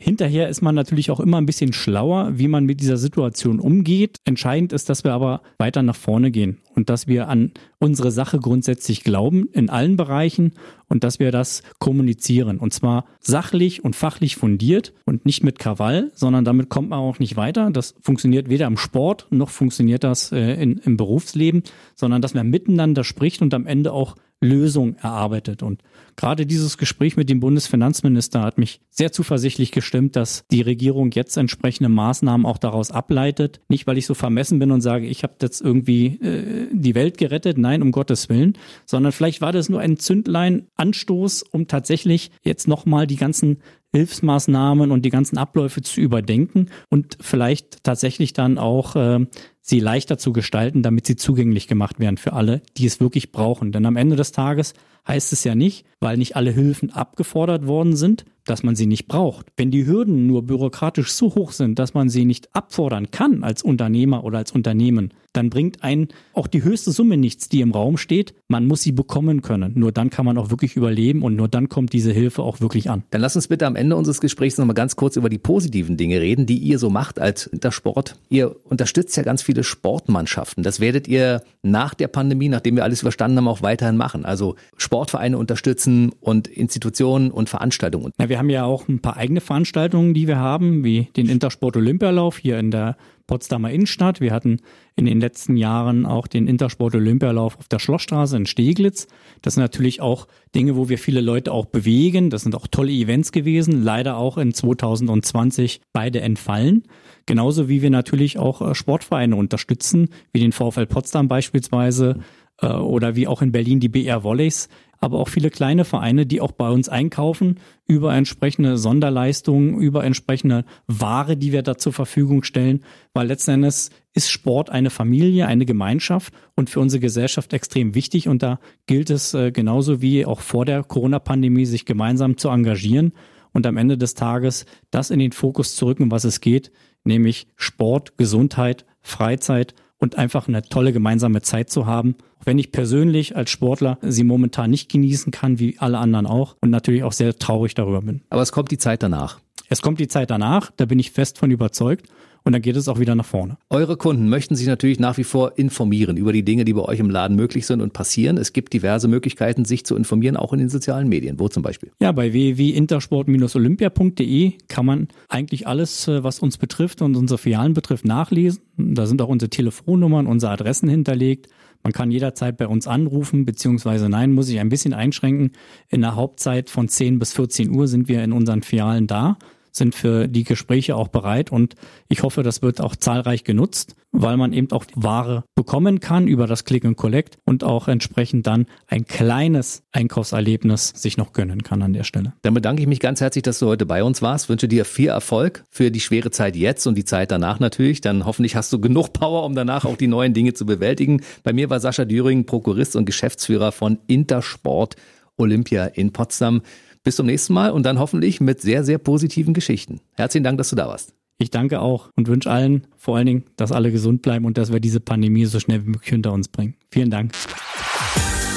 Hinterher 0.00 0.48
ist 0.48 0.62
man 0.62 0.76
natürlich 0.76 1.10
auch 1.10 1.18
immer 1.18 1.38
ein 1.38 1.46
bisschen 1.46 1.72
schlauer, 1.72 2.30
wie 2.38 2.46
man 2.46 2.64
mit 2.64 2.80
dieser 2.80 2.96
Situation 2.96 3.58
umgeht. 3.58 4.18
Entscheidend 4.24 4.72
ist, 4.72 4.88
dass 4.88 5.02
wir 5.02 5.12
aber 5.12 5.42
weiter 5.58 5.82
nach 5.82 5.96
vorne 5.96 6.30
gehen 6.30 6.58
und 6.76 6.88
dass 6.88 7.08
wir 7.08 7.28
an 7.28 7.50
unsere 7.80 8.12
Sache 8.12 8.38
grundsätzlich 8.38 9.02
glauben 9.02 9.48
in 9.52 9.70
allen 9.70 9.96
Bereichen 9.96 10.52
und 10.88 11.02
dass 11.02 11.18
wir 11.18 11.32
das 11.32 11.64
kommunizieren 11.80 12.58
und 12.58 12.72
zwar 12.72 13.06
sachlich 13.18 13.84
und 13.84 13.96
fachlich 13.96 14.36
fundiert 14.36 14.94
und 15.04 15.26
nicht 15.26 15.42
mit 15.42 15.58
Krawall, 15.58 16.12
sondern 16.14 16.44
damit 16.44 16.68
kommt 16.68 16.90
man 16.90 17.00
auch 17.00 17.18
nicht 17.18 17.36
weiter. 17.36 17.68
Das 17.72 17.96
funktioniert 18.00 18.48
weder 18.48 18.68
im 18.68 18.76
Sport 18.76 19.26
noch 19.30 19.50
funktioniert 19.50 20.04
das 20.04 20.30
äh, 20.30 20.62
in, 20.62 20.78
im 20.78 20.96
Berufsleben, 20.96 21.64
sondern 21.96 22.22
dass 22.22 22.34
man 22.34 22.48
miteinander 22.48 23.02
spricht 23.02 23.42
und 23.42 23.52
am 23.52 23.66
Ende 23.66 23.92
auch 23.92 24.14
Lösung 24.40 24.96
erarbeitet. 24.96 25.62
Und 25.62 25.82
gerade 26.16 26.46
dieses 26.46 26.78
Gespräch 26.78 27.16
mit 27.16 27.28
dem 27.28 27.40
Bundesfinanzminister 27.40 28.42
hat 28.42 28.58
mich 28.58 28.80
sehr 28.90 29.12
zuversichtlich 29.12 29.72
gestimmt, 29.72 30.16
dass 30.16 30.44
die 30.50 30.60
Regierung 30.62 31.10
jetzt 31.10 31.36
entsprechende 31.36 31.88
Maßnahmen 31.88 32.46
auch 32.46 32.58
daraus 32.58 32.90
ableitet. 32.90 33.60
Nicht, 33.68 33.86
weil 33.86 33.98
ich 33.98 34.06
so 34.06 34.14
vermessen 34.14 34.58
bin 34.58 34.70
und 34.70 34.80
sage, 34.80 35.06
ich 35.06 35.22
habe 35.22 35.34
jetzt 35.42 35.60
irgendwie 35.60 36.06
äh, 36.20 36.68
die 36.72 36.94
Welt 36.94 37.18
gerettet, 37.18 37.58
nein, 37.58 37.82
um 37.82 37.90
Gottes 37.90 38.28
Willen, 38.28 38.56
sondern 38.86 39.12
vielleicht 39.12 39.40
war 39.40 39.52
das 39.52 39.68
nur 39.68 39.80
ein 39.80 39.98
Zündlein, 39.98 40.68
Anstoß, 40.76 41.42
um 41.42 41.66
tatsächlich 41.66 42.30
jetzt 42.42 42.68
nochmal 42.68 43.06
die 43.06 43.16
ganzen 43.16 43.58
Hilfsmaßnahmen 43.94 44.90
und 44.90 45.04
die 45.04 45.10
ganzen 45.10 45.38
Abläufe 45.38 45.80
zu 45.80 46.00
überdenken 46.00 46.68
und 46.90 47.16
vielleicht 47.20 47.82
tatsächlich 47.84 48.34
dann 48.34 48.58
auch 48.58 48.96
äh, 48.96 49.26
sie 49.68 49.80
leichter 49.80 50.18
zu 50.18 50.32
gestalten, 50.32 50.82
damit 50.82 51.06
sie 51.06 51.16
zugänglich 51.16 51.68
gemacht 51.68 52.00
werden 52.00 52.16
für 52.16 52.32
alle, 52.32 52.62
die 52.76 52.86
es 52.86 53.00
wirklich 53.00 53.32
brauchen. 53.32 53.70
Denn 53.72 53.84
am 53.86 53.96
Ende 53.96 54.16
des 54.16 54.32
Tages 54.32 54.74
heißt 55.06 55.32
es 55.32 55.44
ja 55.44 55.54
nicht, 55.54 55.84
weil 56.00 56.16
nicht 56.16 56.36
alle 56.36 56.50
Hilfen 56.50 56.90
abgefordert 56.90 57.66
worden 57.66 57.96
sind, 57.96 58.24
dass 58.44 58.62
man 58.62 58.76
sie 58.76 58.86
nicht 58.86 59.08
braucht. 59.08 59.46
Wenn 59.56 59.70
die 59.70 59.86
Hürden 59.86 60.26
nur 60.26 60.42
bürokratisch 60.42 61.12
so 61.12 61.34
hoch 61.34 61.52
sind, 61.52 61.78
dass 61.78 61.94
man 61.94 62.08
sie 62.08 62.24
nicht 62.24 62.54
abfordern 62.54 63.10
kann 63.10 63.44
als 63.44 63.62
Unternehmer 63.62 64.24
oder 64.24 64.38
als 64.38 64.52
Unternehmen, 64.52 65.12
dann 65.32 65.50
bringt 65.50 65.84
einen 65.84 66.08
auch 66.32 66.46
die 66.46 66.62
höchste 66.62 66.90
Summe 66.90 67.16
nichts, 67.16 67.48
die 67.48 67.60
im 67.60 67.72
Raum 67.72 67.98
steht. 67.98 68.34
Man 68.48 68.66
muss 68.66 68.82
sie 68.82 68.92
bekommen 68.92 69.42
können. 69.42 69.72
Nur 69.76 69.92
dann 69.92 70.08
kann 70.10 70.24
man 70.24 70.38
auch 70.38 70.50
wirklich 70.50 70.76
überleben 70.76 71.22
und 71.22 71.36
nur 71.36 71.48
dann 71.48 71.68
kommt 71.68 71.92
diese 71.92 72.12
Hilfe 72.12 72.42
auch 72.42 72.60
wirklich 72.60 72.88
an. 72.88 73.02
Dann 73.10 73.20
lass 73.20 73.36
uns 73.36 73.48
bitte 73.48 73.66
am 73.66 73.76
Ende 73.76 73.96
unseres 73.96 74.20
Gesprächs 74.20 74.56
nochmal 74.56 74.74
ganz 74.74 74.96
kurz 74.96 75.16
über 75.16 75.28
die 75.28 75.38
positiven 75.38 75.96
Dinge 75.96 76.20
reden, 76.20 76.46
die 76.46 76.58
ihr 76.58 76.78
so 76.78 76.88
macht 76.90 77.20
als 77.20 77.46
Intersport. 77.46 78.16
Ihr 78.30 78.56
unterstützt 78.64 79.16
ja 79.16 79.22
ganz 79.22 79.42
viele 79.42 79.57
Sportmannschaften. 79.62 80.62
Das 80.62 80.80
werdet 80.80 81.08
ihr 81.08 81.42
nach 81.62 81.94
der 81.94 82.08
Pandemie, 82.08 82.48
nachdem 82.48 82.76
wir 82.76 82.84
alles 82.84 83.02
überstanden 83.02 83.38
haben, 83.38 83.48
auch 83.48 83.62
weiterhin 83.62 83.96
machen. 83.96 84.24
Also 84.24 84.56
Sportvereine 84.76 85.38
unterstützen 85.38 86.12
und 86.20 86.48
Institutionen 86.48 87.30
und 87.30 87.48
Veranstaltungen. 87.48 88.12
Ja, 88.18 88.28
wir 88.28 88.38
haben 88.38 88.50
ja 88.50 88.64
auch 88.64 88.88
ein 88.88 89.00
paar 89.00 89.16
eigene 89.16 89.40
Veranstaltungen, 89.40 90.14
die 90.14 90.26
wir 90.26 90.38
haben, 90.38 90.84
wie 90.84 91.08
den 91.16 91.28
Intersport 91.28 91.76
Olympialauf 91.76 92.38
hier 92.38 92.58
in 92.58 92.70
der 92.70 92.96
Potsdamer 93.28 93.70
Innenstadt. 93.70 94.20
Wir 94.20 94.32
hatten 94.32 94.60
in 94.96 95.04
den 95.04 95.20
letzten 95.20 95.56
Jahren 95.56 96.04
auch 96.04 96.26
den 96.26 96.48
Intersport 96.48 96.96
Olympialauf 96.96 97.56
auf 97.56 97.68
der 97.68 97.78
Schlossstraße 97.78 98.36
in 98.36 98.46
Steglitz. 98.46 99.06
Das 99.42 99.54
sind 99.54 99.62
natürlich 99.62 100.00
auch 100.00 100.26
Dinge, 100.56 100.74
wo 100.74 100.88
wir 100.88 100.98
viele 100.98 101.20
Leute 101.20 101.52
auch 101.52 101.66
bewegen. 101.66 102.30
Das 102.30 102.42
sind 102.42 102.56
auch 102.56 102.66
tolle 102.66 102.90
Events 102.90 103.30
gewesen, 103.30 103.84
leider 103.84 104.16
auch 104.16 104.38
in 104.38 104.52
2020 104.52 105.80
beide 105.92 106.20
entfallen. 106.20 106.82
Genauso 107.26 107.68
wie 107.68 107.82
wir 107.82 107.90
natürlich 107.90 108.38
auch 108.38 108.62
äh, 108.62 108.74
Sportvereine 108.74 109.36
unterstützen, 109.36 110.08
wie 110.32 110.40
den 110.40 110.52
VfL 110.52 110.86
Potsdam 110.86 111.28
beispielsweise 111.28 112.20
äh, 112.60 112.66
oder 112.68 113.14
wie 113.16 113.26
auch 113.26 113.42
in 113.42 113.52
Berlin 113.52 113.80
die 113.80 113.90
BR 113.90 114.24
Volleys 114.24 114.68
aber 115.00 115.18
auch 115.18 115.28
viele 115.28 115.50
kleine 115.50 115.84
Vereine, 115.84 116.26
die 116.26 116.40
auch 116.40 116.52
bei 116.52 116.68
uns 116.68 116.88
einkaufen 116.88 117.60
über 117.86 118.14
entsprechende 118.14 118.76
Sonderleistungen, 118.76 119.78
über 119.78 120.04
entsprechende 120.04 120.64
Ware, 120.86 121.36
die 121.36 121.52
wir 121.52 121.62
da 121.62 121.78
zur 121.78 121.92
Verfügung 121.92 122.42
stellen, 122.42 122.82
weil 123.14 123.28
letzten 123.28 123.52
Endes 123.52 123.90
ist 124.12 124.30
Sport 124.30 124.70
eine 124.70 124.90
Familie, 124.90 125.46
eine 125.46 125.64
Gemeinschaft 125.64 126.32
und 126.56 126.70
für 126.70 126.80
unsere 126.80 127.00
Gesellschaft 127.00 127.52
extrem 127.52 127.94
wichtig 127.94 128.28
und 128.28 128.42
da 128.42 128.58
gilt 128.86 129.10
es 129.10 129.34
äh, 129.34 129.52
genauso 129.52 130.02
wie 130.02 130.26
auch 130.26 130.40
vor 130.40 130.64
der 130.64 130.82
Corona-Pandemie, 130.82 131.66
sich 131.66 131.84
gemeinsam 131.84 132.36
zu 132.36 132.48
engagieren 132.48 133.12
und 133.52 133.66
am 133.66 133.76
Ende 133.76 133.96
des 133.96 134.14
Tages 134.14 134.66
das 134.90 135.10
in 135.10 135.18
den 135.18 135.32
Fokus 135.32 135.76
zu 135.76 135.86
rücken, 135.86 136.10
was 136.10 136.24
es 136.24 136.40
geht, 136.40 136.70
nämlich 137.04 137.46
Sport, 137.56 138.18
Gesundheit, 138.18 138.84
Freizeit 139.00 139.74
und 139.98 140.16
einfach 140.16 140.48
eine 140.48 140.62
tolle 140.62 140.92
gemeinsame 140.92 141.42
Zeit 141.42 141.70
zu 141.70 141.86
haben. 141.86 142.16
Wenn 142.48 142.58
ich 142.58 142.72
persönlich 142.72 143.36
als 143.36 143.50
Sportler 143.50 143.98
sie 144.00 144.24
momentan 144.24 144.70
nicht 144.70 144.90
genießen 144.90 145.30
kann, 145.32 145.58
wie 145.58 145.76
alle 145.80 145.98
anderen 145.98 146.24
auch 146.24 146.56
und 146.62 146.70
natürlich 146.70 147.02
auch 147.02 147.12
sehr 147.12 147.38
traurig 147.38 147.74
darüber 147.74 148.00
bin. 148.00 148.22
Aber 148.30 148.40
es 148.40 148.52
kommt 148.52 148.70
die 148.70 148.78
Zeit 148.78 149.02
danach. 149.02 149.38
Es 149.68 149.82
kommt 149.82 150.00
die 150.00 150.08
Zeit 150.08 150.30
danach, 150.30 150.70
da 150.78 150.86
bin 150.86 150.98
ich 150.98 151.10
fest 151.10 151.36
von 151.36 151.50
überzeugt 151.50 152.08
und 152.44 152.52
dann 152.52 152.62
geht 152.62 152.76
es 152.76 152.88
auch 152.88 152.98
wieder 152.98 153.14
nach 153.14 153.26
vorne. 153.26 153.58
Eure 153.68 153.98
Kunden 153.98 154.30
möchten 154.30 154.56
sich 154.56 154.66
natürlich 154.66 154.98
nach 154.98 155.18
wie 155.18 155.24
vor 155.24 155.58
informieren 155.58 156.16
über 156.16 156.32
die 156.32 156.42
Dinge, 156.42 156.64
die 156.64 156.72
bei 156.72 156.80
euch 156.80 157.00
im 157.00 157.10
Laden 157.10 157.36
möglich 157.36 157.66
sind 157.66 157.82
und 157.82 157.92
passieren. 157.92 158.38
Es 158.38 158.54
gibt 158.54 158.72
diverse 158.72 159.08
Möglichkeiten, 159.08 159.66
sich 159.66 159.84
zu 159.84 159.94
informieren, 159.94 160.38
auch 160.38 160.54
in 160.54 160.58
den 160.58 160.70
sozialen 160.70 161.10
Medien. 161.10 161.38
Wo 161.38 161.48
zum 161.48 161.62
Beispiel? 161.62 161.90
Ja, 162.00 162.12
bei 162.12 162.32
www.intersport-olympia.de 162.32 164.52
kann 164.68 164.86
man 164.86 165.08
eigentlich 165.28 165.66
alles, 165.66 166.08
äh, 166.08 166.24
was 166.24 166.38
uns 166.38 166.56
betrifft 166.56 167.02
und 167.02 167.14
unsere 167.14 167.36
Filialen 167.36 167.74
betrifft, 167.74 168.06
nachlesen. 168.06 168.62
Da 168.78 169.04
sind 169.04 169.20
auch 169.20 169.28
unsere 169.28 169.50
Telefonnummern, 169.50 170.26
unsere 170.26 170.52
Adressen 170.52 170.88
hinterlegt. 170.88 171.50
Man 171.82 171.92
kann 171.92 172.10
jederzeit 172.10 172.56
bei 172.56 172.66
uns 172.66 172.86
anrufen, 172.86 173.44
beziehungsweise 173.44 174.08
nein, 174.08 174.32
muss 174.32 174.48
ich 174.48 174.60
ein 174.60 174.68
bisschen 174.68 174.94
einschränken. 174.94 175.52
In 175.88 176.00
der 176.00 176.16
Hauptzeit 176.16 176.70
von 176.70 176.88
10 176.88 177.18
bis 177.18 177.32
14 177.32 177.70
Uhr 177.70 177.88
sind 177.88 178.08
wir 178.08 178.22
in 178.22 178.32
unseren 178.32 178.62
Filialen 178.62 179.06
da 179.06 179.38
sind 179.72 179.94
für 179.94 180.28
die 180.28 180.44
Gespräche 180.44 180.96
auch 180.96 181.08
bereit 181.08 181.50
und 181.50 181.74
ich 182.08 182.22
hoffe, 182.22 182.42
das 182.42 182.62
wird 182.62 182.80
auch 182.80 182.96
zahlreich 182.96 183.44
genutzt, 183.44 183.94
weil 184.12 184.36
man 184.36 184.52
eben 184.52 184.70
auch 184.72 184.84
Ware 184.94 185.44
bekommen 185.54 186.00
kann 186.00 186.26
über 186.26 186.46
das 186.46 186.64
Click 186.64 186.84
and 186.84 186.96
Collect 186.96 187.38
und 187.44 187.64
auch 187.64 187.88
entsprechend 187.88 188.46
dann 188.46 188.66
ein 188.86 189.06
kleines 189.06 189.82
Einkaufserlebnis 189.92 190.92
sich 190.96 191.16
noch 191.16 191.32
gönnen 191.32 191.62
kann 191.62 191.82
an 191.82 191.92
der 191.92 192.04
Stelle. 192.04 192.32
Dann 192.42 192.54
bedanke 192.54 192.82
ich 192.82 192.88
mich 192.88 193.00
ganz 193.00 193.20
herzlich, 193.20 193.42
dass 193.42 193.58
du 193.58 193.66
heute 193.66 193.86
bei 193.86 194.02
uns 194.02 194.22
warst. 194.22 194.48
Wünsche 194.48 194.68
dir 194.68 194.84
viel 194.84 195.08
Erfolg 195.08 195.64
für 195.70 195.90
die 195.90 196.00
schwere 196.00 196.30
Zeit 196.30 196.56
jetzt 196.56 196.86
und 196.86 196.96
die 196.96 197.04
Zeit 197.04 197.30
danach 197.30 197.60
natürlich. 197.60 198.00
Dann 198.00 198.24
hoffentlich 198.24 198.56
hast 198.56 198.72
du 198.72 198.80
genug 198.80 199.12
Power, 199.12 199.44
um 199.44 199.54
danach 199.54 199.84
auch 199.84 199.96
die 199.96 200.06
neuen 200.06 200.34
Dinge 200.34 200.54
zu 200.54 200.66
bewältigen. 200.66 201.22
Bei 201.42 201.52
mir 201.52 201.70
war 201.70 201.80
Sascha 201.80 202.04
Düring, 202.04 202.46
Prokurist 202.46 202.96
und 202.96 203.04
Geschäftsführer 203.04 203.72
von 203.72 203.98
Intersport 204.06 204.96
Olympia 205.38 205.86
in 205.86 206.12
Potsdam. 206.12 206.62
Bis 207.02 207.16
zum 207.16 207.26
nächsten 207.26 207.52
Mal 207.52 207.70
und 207.70 207.84
dann 207.84 207.98
hoffentlich 207.98 208.40
mit 208.40 208.60
sehr, 208.60 208.84
sehr 208.84 208.98
positiven 208.98 209.54
Geschichten. 209.54 210.00
Herzlichen 210.14 210.44
Dank, 210.44 210.58
dass 210.58 210.70
du 210.70 210.76
da 210.76 210.88
warst. 210.88 211.14
Ich 211.38 211.50
danke 211.50 211.80
auch 211.80 212.10
und 212.16 212.26
wünsche 212.26 212.50
allen 212.50 212.86
vor 212.96 213.16
allen 213.16 213.26
Dingen, 213.26 213.44
dass 213.56 213.70
alle 213.70 213.92
gesund 213.92 214.22
bleiben 214.22 214.44
und 214.44 214.58
dass 214.58 214.72
wir 214.72 214.80
diese 214.80 214.98
Pandemie 214.98 215.44
so 215.44 215.60
schnell 215.60 215.84
wie 215.86 215.90
möglich 215.90 216.10
hinter 216.10 216.32
uns 216.32 216.48
bringen. 216.48 216.74
Vielen 216.90 217.10
Dank. 217.10 217.32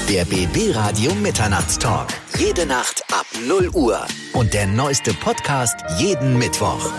Der 0.10 0.26
BB 0.26 0.76
Radio 0.76 1.14
Mitternachtstalk. 1.16 2.10
Jede 2.38 2.66
Nacht 2.66 3.04
ab 3.14 3.26
0 3.48 3.70
Uhr. 3.70 4.00
Und 4.34 4.54
der 4.54 4.68
neueste 4.68 5.14
Podcast 5.14 5.76
jeden 6.00 6.38
Mittwoch. 6.38 6.92